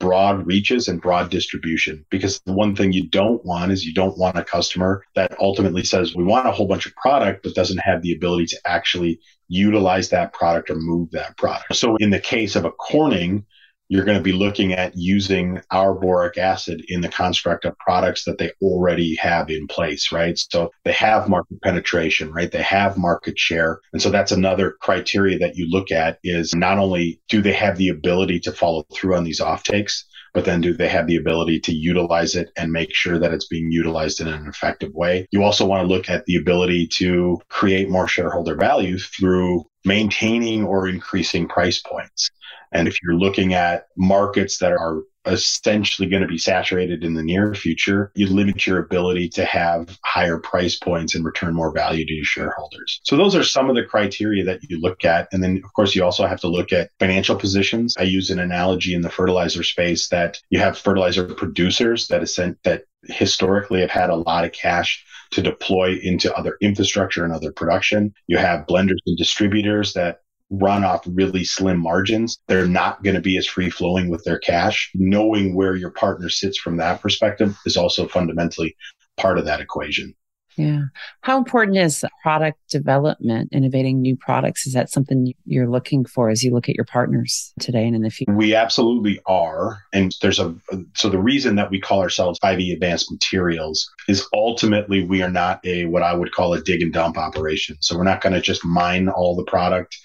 broad 0.00 0.44
reaches 0.46 0.88
and 0.88 1.00
broad 1.00 1.30
distribution. 1.30 2.04
Because 2.10 2.40
the 2.46 2.52
one 2.52 2.74
thing 2.74 2.92
you 2.92 3.08
don't 3.08 3.44
want 3.44 3.70
is 3.70 3.84
you 3.84 3.94
don't 3.94 4.18
want 4.18 4.36
a 4.36 4.42
customer 4.42 5.04
that 5.14 5.38
ultimately 5.38 5.84
says, 5.84 6.16
we 6.16 6.24
want 6.24 6.48
a 6.48 6.50
whole 6.50 6.66
bunch 6.66 6.86
of 6.86 6.94
product, 6.96 7.44
but 7.44 7.54
doesn't 7.54 7.78
have 7.78 8.02
the 8.02 8.12
ability 8.12 8.46
to 8.46 8.60
actually 8.64 9.20
utilize 9.46 10.08
that 10.08 10.32
product 10.32 10.70
or 10.70 10.76
move 10.76 11.10
that 11.12 11.36
product. 11.36 11.76
So 11.76 11.96
in 11.96 12.10
the 12.10 12.18
case 12.18 12.56
of 12.56 12.64
a 12.64 12.72
Corning, 12.72 13.44
you're 13.90 14.04
going 14.04 14.16
to 14.16 14.22
be 14.22 14.32
looking 14.32 14.72
at 14.72 14.96
using 14.96 15.60
our 15.72 15.94
boric 15.94 16.38
acid 16.38 16.84
in 16.88 17.00
the 17.00 17.08
construct 17.08 17.64
of 17.64 17.76
products 17.78 18.24
that 18.24 18.38
they 18.38 18.52
already 18.62 19.16
have 19.16 19.50
in 19.50 19.66
place, 19.66 20.12
right? 20.12 20.38
So 20.38 20.70
they 20.84 20.92
have 20.92 21.28
market 21.28 21.60
penetration, 21.60 22.32
right? 22.32 22.50
They 22.50 22.62
have 22.62 22.96
market 22.96 23.36
share. 23.36 23.80
And 23.92 24.00
so 24.00 24.08
that's 24.08 24.30
another 24.30 24.76
criteria 24.80 25.40
that 25.40 25.56
you 25.56 25.66
look 25.68 25.90
at 25.90 26.20
is 26.22 26.54
not 26.54 26.78
only 26.78 27.20
do 27.28 27.42
they 27.42 27.52
have 27.52 27.78
the 27.78 27.88
ability 27.88 28.38
to 28.40 28.52
follow 28.52 28.84
through 28.94 29.16
on 29.16 29.24
these 29.24 29.40
offtakes, 29.40 30.04
but 30.34 30.44
then 30.44 30.60
do 30.60 30.72
they 30.72 30.88
have 30.88 31.08
the 31.08 31.16
ability 31.16 31.58
to 31.58 31.72
utilize 31.72 32.36
it 32.36 32.50
and 32.56 32.70
make 32.70 32.94
sure 32.94 33.18
that 33.18 33.32
it's 33.32 33.48
being 33.48 33.72
utilized 33.72 34.20
in 34.20 34.28
an 34.28 34.46
effective 34.46 34.92
way? 34.94 35.26
You 35.32 35.42
also 35.42 35.66
want 35.66 35.82
to 35.82 35.92
look 35.92 36.08
at 36.08 36.24
the 36.26 36.36
ability 36.36 36.86
to 36.98 37.40
create 37.48 37.90
more 37.90 38.06
shareholder 38.06 38.54
value 38.54 39.00
through 39.00 39.64
maintaining 39.84 40.64
or 40.64 40.86
increasing 40.86 41.48
price 41.48 41.80
points. 41.80 42.30
And 42.72 42.88
if 42.88 42.96
you're 43.02 43.18
looking 43.18 43.54
at 43.54 43.86
markets 43.96 44.58
that 44.58 44.72
are 44.72 45.02
essentially 45.26 46.08
going 46.08 46.22
to 46.22 46.28
be 46.28 46.38
saturated 46.38 47.04
in 47.04 47.14
the 47.14 47.22
near 47.22 47.54
future, 47.54 48.10
you 48.14 48.26
limit 48.26 48.66
your 48.66 48.78
ability 48.78 49.28
to 49.28 49.44
have 49.44 49.98
higher 50.04 50.38
price 50.38 50.76
points 50.76 51.14
and 51.14 51.24
return 51.24 51.54
more 51.54 51.72
value 51.72 52.06
to 52.06 52.12
your 52.12 52.24
shareholders. 52.24 53.00
So 53.04 53.16
those 53.16 53.34
are 53.34 53.44
some 53.44 53.68
of 53.68 53.76
the 53.76 53.84
criteria 53.84 54.44
that 54.44 54.60
you 54.68 54.80
look 54.80 55.04
at. 55.04 55.28
And 55.32 55.42
then 55.42 55.60
of 55.62 55.72
course 55.74 55.94
you 55.94 56.04
also 56.04 56.26
have 56.26 56.40
to 56.40 56.48
look 56.48 56.72
at 56.72 56.90
financial 56.98 57.36
positions. 57.36 57.94
I 57.98 58.04
use 58.04 58.30
an 58.30 58.38
analogy 58.38 58.94
in 58.94 59.02
the 59.02 59.10
fertilizer 59.10 59.62
space 59.62 60.08
that 60.08 60.40
you 60.48 60.58
have 60.58 60.78
fertilizer 60.78 61.24
producers 61.24 62.08
that 62.08 62.26
sent 62.28 62.62
that 62.64 62.84
historically 63.04 63.80
have 63.80 63.90
had 63.90 64.10
a 64.10 64.16
lot 64.16 64.44
of 64.44 64.52
cash 64.52 65.04
to 65.32 65.42
deploy 65.42 65.98
into 66.02 66.34
other 66.34 66.56
infrastructure 66.60 67.24
and 67.24 67.32
other 67.32 67.52
production. 67.52 68.12
You 68.26 68.38
have 68.38 68.66
blenders 68.66 68.98
and 69.06 69.16
distributors 69.16 69.92
that 69.94 70.20
run 70.50 70.84
off 70.84 71.02
really 71.06 71.44
slim 71.44 71.80
margins. 71.80 72.38
They're 72.48 72.66
not 72.66 73.02
going 73.02 73.16
to 73.16 73.22
be 73.22 73.36
as 73.38 73.46
free 73.46 73.70
flowing 73.70 74.10
with 74.10 74.24
their 74.24 74.38
cash. 74.38 74.90
Knowing 74.94 75.54
where 75.54 75.76
your 75.76 75.90
partner 75.90 76.28
sits 76.28 76.58
from 76.58 76.76
that 76.78 77.00
perspective 77.00 77.56
is 77.66 77.76
also 77.76 78.08
fundamentally 78.08 78.76
part 79.16 79.38
of 79.38 79.44
that 79.44 79.60
equation. 79.60 80.14
Yeah. 80.56 80.82
How 81.22 81.38
important 81.38 81.78
is 81.78 82.04
product 82.22 82.58
development, 82.70 83.50
innovating 83.52 84.02
new 84.02 84.16
products? 84.16 84.66
Is 84.66 84.74
that 84.74 84.90
something 84.90 85.32
you're 85.46 85.70
looking 85.70 86.04
for 86.04 86.28
as 86.28 86.42
you 86.42 86.52
look 86.52 86.68
at 86.68 86.74
your 86.74 86.84
partners 86.84 87.52
today 87.60 87.86
and 87.86 87.94
in 87.94 88.02
the 88.02 88.10
future? 88.10 88.34
We 88.34 88.54
absolutely 88.54 89.20
are. 89.26 89.78
And 89.92 90.12
there's 90.20 90.38
a, 90.38 90.54
so 90.96 91.08
the 91.08 91.20
reason 91.20 91.54
that 91.54 91.70
we 91.70 91.80
call 91.80 92.00
ourselves 92.00 92.38
5E 92.40 92.74
Advanced 92.74 93.10
Materials 93.10 93.88
is 94.08 94.26
ultimately 94.34 95.04
we 95.04 95.22
are 95.22 95.30
not 95.30 95.64
a, 95.64 95.86
what 95.86 96.02
I 96.02 96.12
would 96.12 96.32
call 96.32 96.52
a 96.52 96.60
dig 96.60 96.82
and 96.82 96.92
dump 96.92 97.16
operation. 97.16 97.76
So 97.80 97.96
we're 97.96 98.04
not 98.04 98.20
going 98.20 98.34
to 98.34 98.40
just 98.40 98.64
mine 98.64 99.08
all 99.08 99.36
the 99.36 99.44
product 99.44 99.96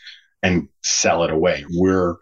and 0.45 0.69
sell 0.83 1.23
it 1.23 1.31
away. 1.31 1.65
We're 1.71 2.15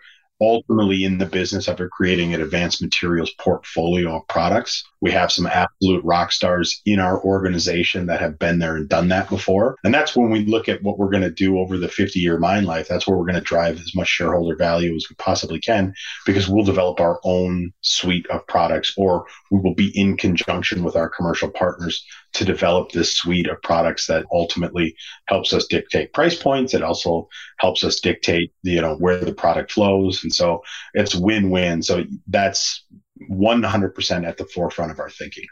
ultimately 0.43 1.03
in 1.03 1.17
the 1.17 1.25
business 1.25 1.67
of 1.67 1.79
creating 1.91 2.33
an 2.33 2.41
advanced 2.41 2.81
materials 2.81 3.31
portfolio 3.39 4.17
of 4.17 4.27
products. 4.27 4.83
We 5.01 5.11
have 5.11 5.31
some 5.31 5.47
absolute 5.47 6.03
rock 6.03 6.31
stars 6.31 6.81
in 6.85 6.99
our 6.99 7.21
organization 7.23 8.05
that 8.07 8.21
have 8.21 8.39
been 8.39 8.59
there 8.59 8.75
and 8.75 8.87
done 8.87 9.09
that 9.09 9.29
before. 9.29 9.77
And 9.83 9.93
that's 9.93 10.15
when 10.15 10.29
we 10.29 10.45
look 10.45 10.69
at 10.69 10.81
what 10.81 10.97
we're 10.97 11.09
going 11.09 11.23
to 11.23 11.31
do 11.31 11.59
over 11.59 11.77
the 11.77 11.87
50 11.87 12.19
year 12.19 12.37
mine 12.37 12.65
life. 12.65 12.87
That's 12.87 13.07
where 13.07 13.17
we're 13.17 13.25
going 13.25 13.35
to 13.35 13.41
drive 13.41 13.79
as 13.79 13.95
much 13.95 14.07
shareholder 14.07 14.55
value 14.55 14.95
as 14.95 15.07
we 15.09 15.15
possibly 15.15 15.59
can 15.59 15.93
because 16.25 16.47
we'll 16.47 16.63
develop 16.63 16.99
our 16.99 17.19
own 17.23 17.73
suite 17.81 18.27
of 18.27 18.45
products 18.47 18.93
or 18.97 19.25
we 19.51 19.59
will 19.59 19.75
be 19.75 19.97
in 19.97 20.17
conjunction 20.17 20.83
with 20.83 20.95
our 20.95 21.09
commercial 21.09 21.49
partners 21.49 22.05
to 22.33 22.45
develop 22.45 22.91
this 22.91 23.15
suite 23.15 23.47
of 23.47 23.61
products 23.61 24.07
that 24.07 24.25
ultimately 24.31 24.95
helps 25.27 25.53
us 25.53 25.67
dictate 25.67 26.13
price 26.13 26.35
points. 26.35 26.73
It 26.73 26.81
also 26.81 27.29
helps 27.59 27.83
us 27.83 27.99
dictate, 27.99 28.51
you 28.63 28.81
know, 28.81 28.95
where 28.95 29.23
the 29.23 29.33
product 29.33 29.71
flows. 29.71 30.23
And 30.23 30.32
so 30.33 30.61
it's 30.93 31.15
win-win. 31.15 31.81
So 31.83 32.03
that's 32.27 32.83
100% 33.29 34.27
at 34.27 34.37
the 34.37 34.45
forefront 34.45 34.91
of 34.91 34.99
our 34.99 35.09
thinking. 35.09 35.45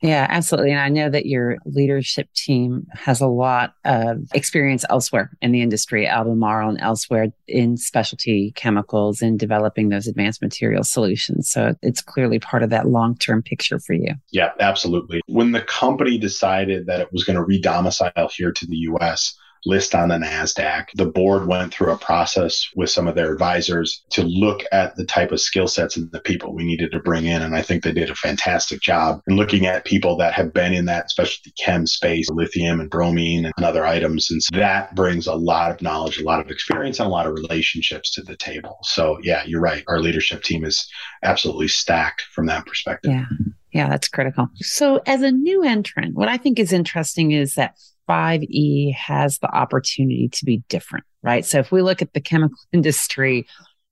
Yeah, 0.00 0.28
absolutely. 0.30 0.70
And 0.70 0.80
I 0.80 0.88
know 0.90 1.10
that 1.10 1.26
your 1.26 1.56
leadership 1.64 2.32
team 2.32 2.86
has 2.92 3.20
a 3.20 3.26
lot 3.26 3.74
of 3.84 4.18
experience 4.32 4.84
elsewhere 4.88 5.32
in 5.42 5.50
the 5.50 5.60
industry, 5.60 6.06
Albemarle 6.06 6.68
and 6.68 6.80
elsewhere 6.80 7.32
in 7.48 7.76
specialty 7.76 8.52
chemicals 8.54 9.20
and 9.22 9.40
developing 9.40 9.88
those 9.88 10.06
advanced 10.06 10.40
material 10.40 10.84
solutions. 10.84 11.50
So 11.50 11.74
it's 11.82 12.00
clearly 12.00 12.38
part 12.38 12.62
of 12.62 12.70
that 12.70 12.86
long 12.86 13.16
term 13.16 13.42
picture 13.42 13.80
for 13.80 13.94
you. 13.94 14.14
Yeah, 14.30 14.52
absolutely. 14.60 15.20
When 15.26 15.50
the 15.50 15.62
company 15.62 16.16
decided 16.16 16.86
that 16.86 17.00
it 17.00 17.12
was 17.12 17.24
going 17.24 17.36
to 17.36 17.44
redomicile 17.44 18.30
here 18.30 18.52
to 18.52 18.66
the 18.66 18.76
US, 18.76 19.36
list 19.64 19.94
on 19.94 20.08
the 20.08 20.16
NASDAQ. 20.16 20.86
The 20.94 21.06
board 21.06 21.46
went 21.46 21.72
through 21.72 21.92
a 21.92 21.98
process 21.98 22.68
with 22.74 22.90
some 22.90 23.08
of 23.08 23.14
their 23.14 23.32
advisors 23.32 24.02
to 24.10 24.22
look 24.22 24.62
at 24.72 24.96
the 24.96 25.04
type 25.04 25.32
of 25.32 25.40
skill 25.40 25.68
sets 25.68 25.96
and 25.96 26.10
the 26.12 26.20
people 26.20 26.54
we 26.54 26.64
needed 26.64 26.92
to 26.92 27.00
bring 27.00 27.26
in. 27.26 27.42
And 27.42 27.54
I 27.54 27.62
think 27.62 27.82
they 27.82 27.92
did 27.92 28.10
a 28.10 28.14
fantastic 28.14 28.80
job 28.80 29.20
in 29.28 29.36
looking 29.36 29.66
at 29.66 29.84
people 29.84 30.16
that 30.18 30.34
have 30.34 30.52
been 30.52 30.72
in 30.72 30.86
that 30.86 31.10
specialty 31.10 31.52
chem 31.58 31.86
space, 31.86 32.28
lithium 32.30 32.80
and 32.80 32.90
bromine 32.90 33.44
and 33.44 33.64
other 33.64 33.86
items. 33.86 34.30
And 34.30 34.42
so 34.42 34.56
that 34.56 34.94
brings 34.94 35.26
a 35.26 35.34
lot 35.34 35.70
of 35.70 35.82
knowledge, 35.82 36.18
a 36.18 36.24
lot 36.24 36.40
of 36.40 36.50
experience, 36.50 36.98
and 36.98 37.06
a 37.06 37.10
lot 37.10 37.26
of 37.26 37.34
relationships 37.34 38.12
to 38.14 38.22
the 38.22 38.36
table. 38.36 38.78
So, 38.82 39.18
yeah, 39.22 39.42
you're 39.44 39.60
right. 39.60 39.84
Our 39.88 40.00
leadership 40.00 40.42
team 40.42 40.64
is 40.64 40.88
absolutely 41.22 41.68
stacked 41.68 42.22
from 42.32 42.46
that 42.46 42.66
perspective. 42.66 43.12
Yeah. 43.12 43.26
Yeah, 43.70 43.90
that's 43.90 44.08
critical. 44.08 44.48
So, 44.56 45.02
as 45.06 45.20
a 45.20 45.30
new 45.30 45.62
entrant, 45.62 46.14
what 46.14 46.28
I 46.28 46.38
think 46.38 46.58
is 46.58 46.72
interesting 46.72 47.32
is 47.32 47.54
that 47.56 47.74
5E 48.08 48.94
has 48.94 49.38
the 49.38 49.54
opportunity 49.54 50.28
to 50.30 50.44
be 50.44 50.62
different, 50.68 51.04
right? 51.22 51.44
So 51.44 51.58
if 51.58 51.70
we 51.70 51.82
look 51.82 52.02
at 52.02 52.12
the 52.14 52.20
chemical 52.20 52.58
industry, 52.72 53.46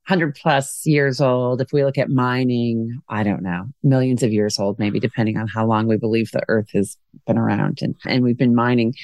100 0.08 0.36
plus 0.36 0.86
years 0.86 1.20
old, 1.20 1.60
if 1.60 1.72
we 1.72 1.84
look 1.84 1.98
at 1.98 2.08
mining, 2.08 3.00
I 3.08 3.24
don't 3.24 3.42
know, 3.42 3.66
millions 3.82 4.22
of 4.22 4.32
years 4.32 4.58
old, 4.58 4.78
maybe 4.78 5.00
depending 5.00 5.36
on 5.36 5.48
how 5.48 5.66
long 5.66 5.88
we 5.88 5.96
believe 5.96 6.30
the 6.30 6.44
earth 6.48 6.70
has 6.74 6.96
been 7.26 7.36
around 7.36 7.80
and, 7.82 7.96
and 8.06 8.22
we've 8.22 8.38
been 8.38 8.54
mining. 8.54 8.94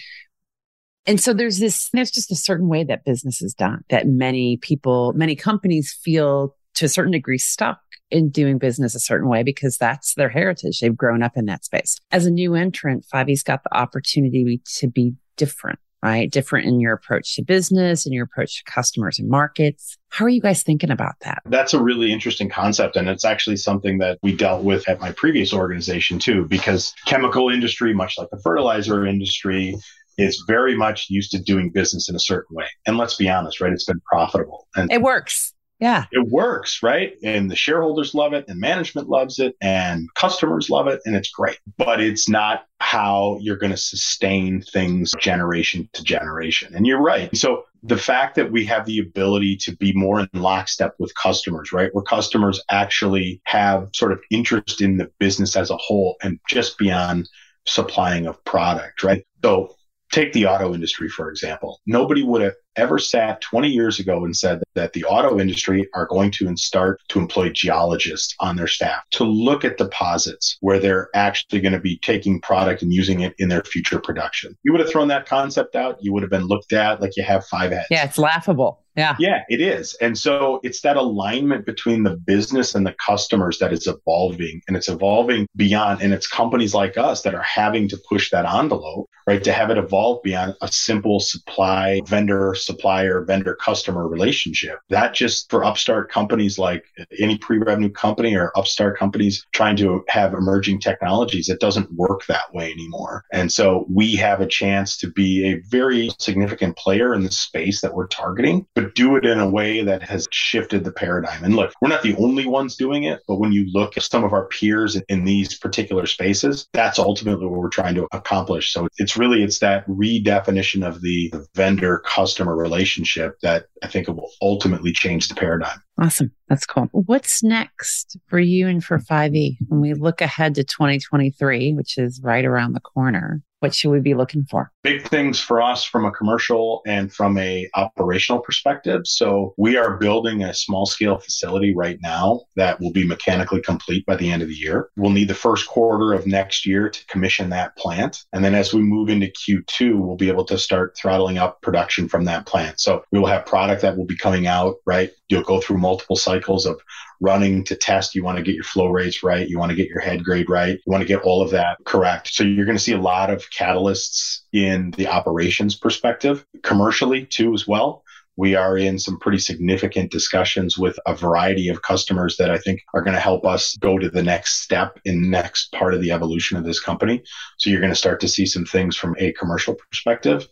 And 1.05 1.21
so 1.21 1.33
there's 1.33 1.59
this, 1.59 1.91
there's 1.93 2.13
just 2.13 2.31
a 2.31 2.37
certain 2.37 2.69
way 2.69 2.85
that 2.85 3.05
business 3.05 3.43
is 3.43 3.53
done 3.53 3.83
that 3.91 4.07
many 4.07 4.59
people, 4.59 5.13
many 5.15 5.35
companies 5.35 5.93
feel 5.93 6.55
to 6.75 6.87
a 6.87 6.89
certain 6.89 7.13
degree 7.13 7.39
stuck 7.39 7.81
in 8.11 8.29
doing 8.29 8.59
business 8.59 8.95
a 8.95 9.01
certain 9.01 9.29
way 9.29 9.43
because 9.43 9.79
that's 9.79 10.15
their 10.15 10.29
heritage. 10.29 10.81
They've 10.81 10.97
grown 10.97 11.23
up 11.23 11.33
in 11.37 11.47
that 11.47 11.65
space. 11.65 11.97
As 12.11 12.27
a 12.27 12.31
new 12.31 12.55
entrant, 12.55 13.07
5E's 13.13 13.43
got 13.43 13.65
the 13.65 13.75
opportunity 13.75 14.61
to 14.77 14.87
be 14.87 15.15
different, 15.39 15.79
right? 16.03 16.31
Different 16.31 16.67
in 16.67 16.79
your 16.79 16.93
approach 16.93 17.37
to 17.37 17.43
business 17.43 18.05
and 18.05 18.15
your 18.15 18.25
approach 18.25 18.59
to 18.59 18.71
customers 18.71 19.19
and 19.19 19.31
markets. 19.31 19.97
How 20.11 20.27
are 20.27 20.29
you 20.31 20.43
guys 20.43 20.63
thinking 20.63 20.91
about 20.91 21.15
that? 21.21 21.39
That's 21.47 21.73
a 21.73 21.83
really 21.83 22.13
interesting 22.13 22.51
concept. 22.51 22.97
And 22.97 23.09
it's 23.09 23.25
actually 23.25 23.57
something 23.57 23.97
that 23.99 24.19
we 24.23 24.37
dealt 24.37 24.63
with 24.63 24.87
at 24.91 25.01
my 25.01 25.13
previous 25.13 25.55
organization 25.55 26.19
too, 26.19 26.45
because 26.45 26.93
chemical 27.07 27.49
industry, 27.49 27.95
much 27.95 28.19
like 28.19 28.29
the 28.31 28.41
fertilizer 28.45 29.07
industry, 29.07 29.75
is 30.19 30.45
very 30.47 30.77
much 30.77 31.07
used 31.09 31.31
to 31.31 31.41
doing 31.41 31.71
business 31.71 32.11
in 32.11 32.15
a 32.15 32.21
certain 32.21 32.55
way. 32.55 32.67
And 32.87 32.99
let's 32.99 33.17
be 33.17 33.31
honest, 33.31 33.63
right? 33.63 33.73
It's 33.73 33.87
been 33.87 34.03
profitable. 34.05 34.69
And 34.77 34.93
it 34.93 35.01
works 35.01 35.55
Yeah. 35.83 36.05
It 36.13 36.29
works, 36.29 36.81
right? 36.81 37.15
And 37.25 37.51
the 37.51 37.57
shareholders 37.57 38.15
love 38.15 38.35
it, 38.35 38.45
and 38.47 38.61
management 38.61 39.09
loves 39.09 39.41
it, 39.41 39.57
and 39.61 40.09
customers 40.15 40.71
love 40.71 40.87
it, 40.87 41.01
and 41.05 41.17
it's 41.17 41.31
great. 41.31 41.59
But 41.77 42.01
it's 42.01 42.29
not 42.29 42.67
how 42.79 43.37
you're 43.41 43.57
going 43.57 43.73
to 43.73 43.77
sustain 43.77 44.63
things 44.63 45.13
generation 45.19 45.89
to 45.95 46.05
generation. 46.05 46.73
And 46.77 46.87
you're 46.87 47.03
right. 47.03 47.37
So 47.37 47.65
the 47.83 47.97
fact 47.97 48.37
that 48.37 48.53
we 48.53 48.65
have 48.67 48.87
the 48.87 49.01
ability 49.01 49.57
to 49.57 49.77
be 49.77 49.93
more 49.93 50.21
in 50.21 50.29
lockstep 50.35 50.95
with 51.01 51.13
customers, 51.17 51.73
right? 51.73 51.93
Where 51.93 52.05
customers 52.05 52.63
actually 52.71 53.41
have 53.47 53.89
sort 53.93 54.13
of 54.13 54.21
interest 54.31 54.83
in 54.83 54.99
the 54.99 55.11
business 55.19 55.57
as 55.57 55.71
a 55.71 55.77
whole 55.79 56.15
and 56.23 56.39
just 56.49 56.79
beyond 56.79 57.29
supplying 57.67 58.29
of 58.29 58.45
product, 58.45 59.03
right? 59.03 59.27
So 59.43 59.75
take 60.13 60.33
the 60.33 60.47
auto 60.47 60.75
industry, 60.75 61.09
for 61.09 61.29
example. 61.29 61.81
Nobody 61.87 62.23
would 62.23 62.43
have 62.43 62.55
ever 62.77 62.99
sat 62.99 63.41
20 63.41 63.69
years 63.69 63.99
ago 63.99 64.25
and 64.25 64.37
said 64.37 64.63
that 64.75 64.93
the 64.93 65.05
auto 65.05 65.39
industry 65.39 65.89
are 65.95 66.07
going 66.07 66.31
to 66.31 66.57
start 66.57 67.01
to 67.09 67.19
employ 67.19 67.51
geologists 67.51 68.35
on 68.41 68.57
their 68.57 68.67
staff 68.67 69.03
to 69.11 69.25
look 69.25 69.65
at 69.65 69.79
deposits 69.79 70.57
where 70.61 70.79
they're 70.79 71.09
actually 71.15 71.61
going 71.61 71.73
to 71.73 71.81
be 71.81 71.99
taking 71.99 72.41
product 72.41 72.83
and 72.83 72.93
using 72.93 73.21
it 73.21 73.35
in 73.39 73.49
their 73.49 73.63
future 73.63 74.01
production. 74.01 74.57
You 74.63 74.73
would 74.73 74.81
have 74.81 74.91
thrown 74.91 75.09
that 75.09 75.27
concept 75.27 75.77
out. 75.77 75.99
You 76.01 76.13
would 76.13 76.23
have 76.23 76.31
been 76.31 76.47
looked 76.47 76.73
at 76.73 77.01
like 77.01 77.17
you 77.17 77.23
have 77.23 77.45
five 77.47 77.73
heads. 77.73 77.89
Yeah, 77.91 78.05
it's 78.05 78.19
laughable. 78.19 78.83
Yeah. 78.97 79.17
Yeah, 79.19 79.43
it 79.49 79.61
is. 79.61 79.95
And 80.01 80.19
so 80.19 80.61
it's 80.63 80.83
that 80.83 80.97
alignment 80.97 81.65
between 81.65 82.03
the 82.03 82.17
business 82.17 82.75
and 82.75 82.87
the 82.87 82.95
customers 83.05 83.59
that 83.59 83.73
is 83.73 83.87
evolving 83.87 84.61
and 84.69 84.77
it's 84.77 84.89
evolving 84.89 85.47
beyond. 85.57 86.03
And 86.03 86.13
it's 86.13 86.27
companies 86.27 86.75
like 86.75 86.99
us 86.99 87.23
that 87.23 87.35
are 87.35 87.43
having 87.43 87.89
to 87.89 87.99
push 88.09 88.31
that 88.31 88.45
envelope, 88.45 89.09
right? 89.27 89.43
To 89.45 89.53
have 89.53 89.71
it 89.71 89.79
evolve 89.79 90.23
beyond 90.23 90.57
a 90.61 90.69
simple 90.69 91.21
supply 91.21 92.01
vendor 92.07 92.55
supplier 92.65 93.25
vendor 93.25 93.55
customer 93.55 94.09
relationship. 94.09 94.79
That 94.89 95.15
just 95.15 95.51
for 95.51 95.65
upstart 95.65 96.11
companies 96.11 96.59
like 96.59 96.85
any 97.19 97.39
pre 97.39 97.59
revenue 97.59 97.91
company 97.91 98.37
or 98.37 98.57
upstart 98.57 98.99
companies 98.99 99.47
trying 99.53 99.77
to 99.77 100.05
have 100.09 100.35
emerging 100.35 100.81
technologies, 100.81 101.49
it 101.49 101.61
doesn't 101.61 101.93
work 101.95 102.27
that 102.27 102.53
way 102.53 102.71
anymore. 102.73 103.25
And 103.33 103.53
so 103.53 103.87
we 103.91 104.15
have 104.17 104.41
a 104.41 104.47
chance 104.47 104.97
to 104.99 105.11
be 105.11 105.47
a 105.47 105.61
very 105.71 106.11
significant 106.19 106.77
player 106.77 107.15
in 107.15 107.23
the 107.23 107.31
space 107.31 107.81
that 107.81 107.95
we're 107.95 108.07
targeting, 108.09 108.67
but 108.75 108.95
do 108.95 109.17
it 109.17 109.25
in 109.25 109.39
a 109.39 109.49
way 109.49 109.83
that 109.83 110.03
has 110.03 110.29
shifted 110.31 110.85
the 110.85 110.93
paradigm. 110.93 111.45
And 111.45 111.57
look, 111.57 111.73
we're 111.81 111.89
not 111.89 112.03
the 112.03 112.17
only 112.17 112.47
ones 112.47 112.77
doing 112.77 113.05
it, 113.05 113.21
but 113.27 113.37
when 113.37 113.53
you 113.53 113.67
look 113.73 113.97
at 113.97 114.03
some 114.03 114.25
of 114.25 114.33
our 114.33 114.47
peers 114.47 114.97
in 115.09 115.25
these 115.25 115.59
particular 115.59 116.07
spaces, 116.07 116.69
that's 116.73 116.99
ultimately 116.99 117.47
what 117.47 117.59
we're 117.59 117.69
trying 117.69 117.95
to 117.95 118.07
accomplish. 118.13 118.73
So 118.73 118.89
it's 118.99 119.17
really 119.17 119.43
it's 119.43 119.59
that 119.61 119.87
redefinition 119.87 120.87
of 120.87 121.01
the 121.03 121.33
vendor 121.55 122.03
customer 122.05 122.52
relationship 122.57 123.39
that 123.43 123.67
I 123.83 123.89
think 123.89 124.09
it 124.09 124.13
will 124.13 124.31
ultimately 124.41 124.93
change 124.93 125.29
the 125.29 125.35
paradigm. 125.35 125.81
Awesome. 126.01 126.33
That's 126.49 126.67
cool. 126.67 126.89
What's 126.93 127.43
next 127.43 128.17
for 128.27 128.39
you 128.39 128.69
and 128.69 128.83
for 128.83 128.99
5e 128.99 129.57
when 129.69 129.81
we 129.81 129.95
look 129.95 130.21
ahead 130.21 130.55
to 130.57 130.65
2023, 130.65 131.75
which 131.75 131.99
is 131.99 132.21
right 132.23 132.45
around 132.45 132.73
the 132.73 132.81
corner? 132.81 133.43
What 133.63 133.77
should 133.77 133.91
we 133.91 134.01
be 134.01 134.15
looking 134.15 134.45
for? 134.51 134.73
Big 134.83 135.07
things 135.07 135.39
for 135.39 135.63
us 135.63 135.85
from 135.85 136.05
a 136.05 136.11
commercial 136.11 136.83
and 136.85 137.13
from 137.13 137.39
a 137.39 137.69
operational 137.77 138.43
perspective. 138.43 139.03
So 139.05 139.55
we 139.57 139.77
are 139.77 139.99
building 139.99 140.43
a 140.43 140.53
small 140.53 140.85
scale 140.85 141.19
facility 141.19 141.73
right 141.73 141.97
now 142.03 142.41
that 142.57 142.81
will 142.81 142.91
be 142.91 143.07
mechanically 143.07 143.63
complete 143.63 144.05
by 144.05 144.17
the 144.17 144.33
end 144.33 144.43
of 144.43 144.49
the 144.49 144.55
year. 144.57 144.89
We'll 144.97 145.13
need 145.13 145.29
the 145.29 145.35
first 145.35 145.69
quarter 145.69 146.13
of 146.13 146.27
next 146.27 146.67
year 146.67 146.91
to 146.91 147.07
commission 147.07 147.51
that 147.51 147.77
plant. 147.77 148.25
And 148.33 148.45
then 148.45 148.57
as 148.57 148.75
we 148.75 148.81
move 148.81 149.09
into 149.09 149.29
Q2, 149.29 149.97
we'll 149.97 150.17
be 150.17 150.29
able 150.29 150.45
to 150.47 150.59
start 150.59 150.97
throttling 151.01 151.39
up 151.39 151.63
production 151.63 152.09
from 152.09 152.25
that 152.25 152.47
plant. 152.47 152.81
So 152.81 153.05
we 153.13 153.21
will 153.21 153.29
have 153.29 153.47
product 153.47 153.83
that 153.83 153.97
will 153.97 154.07
be 154.07 154.17
coming 154.17 154.49
out, 154.49 154.75
right? 154.87 155.13
You'll 155.29 155.45
go 155.45 155.61
through 155.61 155.79
multiple 155.79 156.17
cycles 156.17 156.67
of 156.67 156.81
running 157.23 157.65
to 157.65 157.77
test. 157.77 158.15
You 158.15 158.25
want 158.25 158.37
to 158.37 158.43
get 158.43 158.55
your 158.55 158.65
flow 158.65 158.89
rates 158.89 159.23
right. 159.23 159.49
You 159.49 159.59
want 159.59 159.71
to 159.71 159.77
get 159.77 159.89
your 159.89 160.01
head 160.01 160.25
grade 160.25 160.51
right. 160.51 160.79
You 160.85 160.91
want 160.91 161.03
to 161.03 161.09
get 161.09 161.23
all 161.23 161.41
of 161.41 161.51
that 161.51 161.79
correct. 161.85 162.29
So 162.29 162.43
you're 162.45 162.67
going 162.67 162.77
to 162.77 162.83
see 162.83 162.93
a 162.93 163.01
lot 163.01 163.31
of 163.31 163.49
catalysts 163.51 164.41
in 164.53 164.91
the 164.97 165.07
operations 165.07 165.77
perspective, 165.77 166.45
commercially 166.63 167.25
too, 167.25 167.55
as 167.55 167.67
well. 167.67 168.03
We 168.37 168.55
are 168.55 168.79
in 168.79 168.99
some 168.99 169.19
pretty 169.19 169.39
significant 169.39 170.11
discussions 170.11 170.79
with 170.79 170.99
a 171.07 171.15
variety 171.15 171.69
of 171.69 171.83
customers 171.83 172.39
that 172.39 172.51
I 172.51 172.59
think 172.59 172.81
are 172.95 173.03
going 173.03 173.15
to 173.15 173.21
help 173.21 173.45
us 173.45 173.77
go 173.77 173.99
to 173.99 174.09
the 174.09 174.23
next 174.23 174.63
step 174.63 174.99
in 175.05 175.23
the 175.23 175.29
next 175.29 175.71
part 175.73 175.93
of 175.95 176.01
the 176.01 176.13
evolution 176.13 176.57
of 176.57 176.65
this 176.65 176.81
company. 176.81 177.23
So 177.59 177.69
you're 177.69 177.81
going 177.81 177.93
to 177.93 177.97
start 177.97 178.21
to 178.21 178.29
see 178.29 178.47
some 178.47 178.65
things 178.65 178.97
from 178.97 179.15
a 179.19 179.33
commercial 179.33 179.75
perspective. 179.75 180.49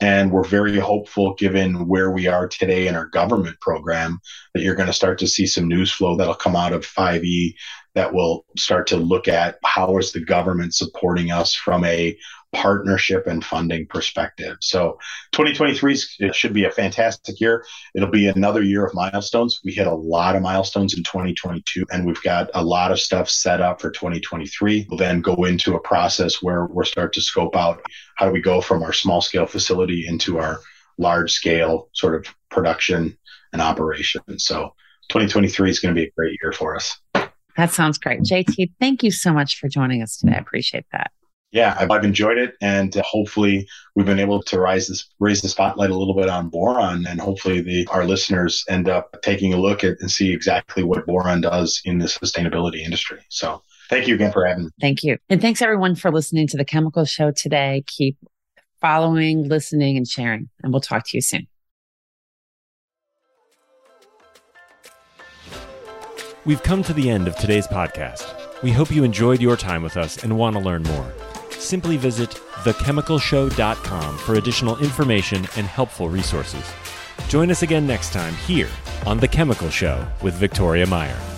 And 0.00 0.30
we're 0.30 0.44
very 0.44 0.78
hopeful, 0.78 1.34
given 1.34 1.88
where 1.88 2.10
we 2.10 2.26
are 2.26 2.46
today 2.46 2.86
in 2.86 2.94
our 2.94 3.06
government 3.06 3.58
program, 3.60 4.20
that 4.52 4.62
you're 4.62 4.74
going 4.74 4.88
to 4.88 4.92
start 4.92 5.18
to 5.20 5.28
see 5.28 5.46
some 5.46 5.68
news 5.68 5.90
flow 5.90 6.16
that'll 6.16 6.34
come 6.34 6.56
out 6.56 6.74
of 6.74 6.86
5e 6.86 7.54
that 7.94 8.12
will 8.12 8.44
start 8.58 8.86
to 8.88 8.96
look 8.96 9.26
at 9.26 9.58
how 9.64 9.96
is 9.96 10.12
the 10.12 10.20
government 10.20 10.74
supporting 10.74 11.30
us 11.30 11.54
from 11.54 11.84
a 11.84 12.16
partnership 12.56 13.26
and 13.26 13.44
funding 13.44 13.86
perspective. 13.86 14.56
So 14.60 14.98
2023 15.32 15.98
it 16.20 16.34
should 16.34 16.54
be 16.54 16.64
a 16.64 16.70
fantastic 16.70 17.38
year. 17.38 17.64
It'll 17.94 18.10
be 18.10 18.28
another 18.28 18.62
year 18.62 18.86
of 18.86 18.94
milestones. 18.94 19.60
We 19.62 19.72
hit 19.72 19.86
a 19.86 19.94
lot 19.94 20.36
of 20.36 20.42
milestones 20.42 20.94
in 20.96 21.02
2022 21.02 21.84
and 21.92 22.06
we've 22.06 22.22
got 22.22 22.50
a 22.54 22.64
lot 22.64 22.92
of 22.92 22.98
stuff 22.98 23.28
set 23.28 23.60
up 23.60 23.80
for 23.80 23.90
2023. 23.90 24.86
We'll 24.88 24.98
then 24.98 25.20
go 25.20 25.44
into 25.44 25.74
a 25.74 25.80
process 25.80 26.42
where 26.42 26.64
we'll 26.64 26.86
start 26.86 27.12
to 27.12 27.20
scope 27.20 27.54
out 27.54 27.82
how 28.16 28.24
do 28.24 28.32
we 28.32 28.40
go 28.40 28.62
from 28.62 28.82
our 28.82 28.94
small 28.94 29.20
scale 29.20 29.46
facility 29.46 30.06
into 30.06 30.38
our 30.38 30.60
large 30.96 31.32
scale 31.32 31.90
sort 31.92 32.14
of 32.14 32.34
production 32.50 33.18
and 33.52 33.60
operation. 33.60 34.22
So 34.38 34.72
2023 35.10 35.68
is 35.68 35.78
going 35.78 35.94
to 35.94 36.00
be 36.00 36.06
a 36.06 36.10
great 36.16 36.38
year 36.42 36.52
for 36.52 36.74
us. 36.74 36.98
That 37.58 37.70
sounds 37.70 37.98
great. 37.98 38.20
JT, 38.20 38.72
thank 38.80 39.02
you 39.02 39.10
so 39.10 39.32
much 39.32 39.58
for 39.58 39.68
joining 39.68 40.02
us 40.02 40.16
today. 40.16 40.34
I 40.34 40.38
appreciate 40.38 40.86
that 40.92 41.10
yeah, 41.52 41.76
I've, 41.78 41.90
I've, 41.90 42.04
enjoyed 42.04 42.38
it, 42.38 42.54
and 42.60 42.96
uh, 42.96 43.02
hopefully 43.02 43.66
we've 43.94 44.06
been 44.06 44.18
able 44.18 44.42
to 44.42 44.58
rise 44.58 44.88
this 44.88 45.08
raise 45.20 45.42
the 45.42 45.48
spotlight 45.48 45.90
a 45.90 45.96
little 45.96 46.14
bit 46.14 46.28
on 46.28 46.48
boron, 46.48 47.06
and 47.06 47.20
hopefully 47.20 47.60
the 47.60 47.86
our 47.90 48.04
listeners 48.04 48.64
end 48.68 48.88
up 48.88 49.16
taking 49.22 49.54
a 49.54 49.56
look 49.56 49.84
at 49.84 49.96
and 50.00 50.10
see 50.10 50.32
exactly 50.32 50.82
what 50.82 51.06
boron 51.06 51.40
does 51.40 51.80
in 51.84 51.98
the 51.98 52.06
sustainability 52.06 52.80
industry. 52.80 53.20
So. 53.28 53.62
Thank 53.88 54.08
you 54.08 54.16
again 54.16 54.32
for 54.32 54.44
having 54.44 54.64
me. 54.64 54.70
Thank 54.80 55.04
you. 55.04 55.16
And 55.28 55.40
thanks 55.40 55.62
everyone 55.62 55.94
for 55.94 56.10
listening 56.10 56.48
to 56.48 56.56
the 56.56 56.64
Chemical 56.64 57.04
Show 57.04 57.30
today. 57.30 57.84
Keep 57.86 58.16
following, 58.80 59.48
listening, 59.48 59.96
and 59.96 60.08
sharing. 60.08 60.48
And 60.64 60.72
we'll 60.72 60.80
talk 60.80 61.04
to 61.06 61.16
you 61.16 61.20
soon. 61.20 61.46
We've 66.44 66.64
come 66.64 66.82
to 66.82 66.92
the 66.92 67.08
end 67.08 67.28
of 67.28 67.36
today's 67.36 67.68
podcast. 67.68 68.32
We 68.64 68.72
hope 68.72 68.90
you 68.90 69.04
enjoyed 69.04 69.40
your 69.40 69.56
time 69.56 69.84
with 69.84 69.96
us 69.96 70.24
and 70.24 70.36
want 70.36 70.56
to 70.56 70.60
learn 70.60 70.82
more 70.82 71.12
simply 71.66 71.96
visit 71.96 72.30
thechemicalshow.com 72.64 74.18
for 74.18 74.34
additional 74.34 74.76
information 74.78 75.46
and 75.56 75.66
helpful 75.66 76.08
resources. 76.08 76.64
Join 77.28 77.50
us 77.50 77.62
again 77.62 77.86
next 77.86 78.12
time 78.12 78.34
here 78.34 78.68
on 79.06 79.18
The 79.18 79.28
Chemical 79.28 79.70
Show 79.70 80.06
with 80.22 80.34
Victoria 80.34 80.86
Meyer. 80.86 81.35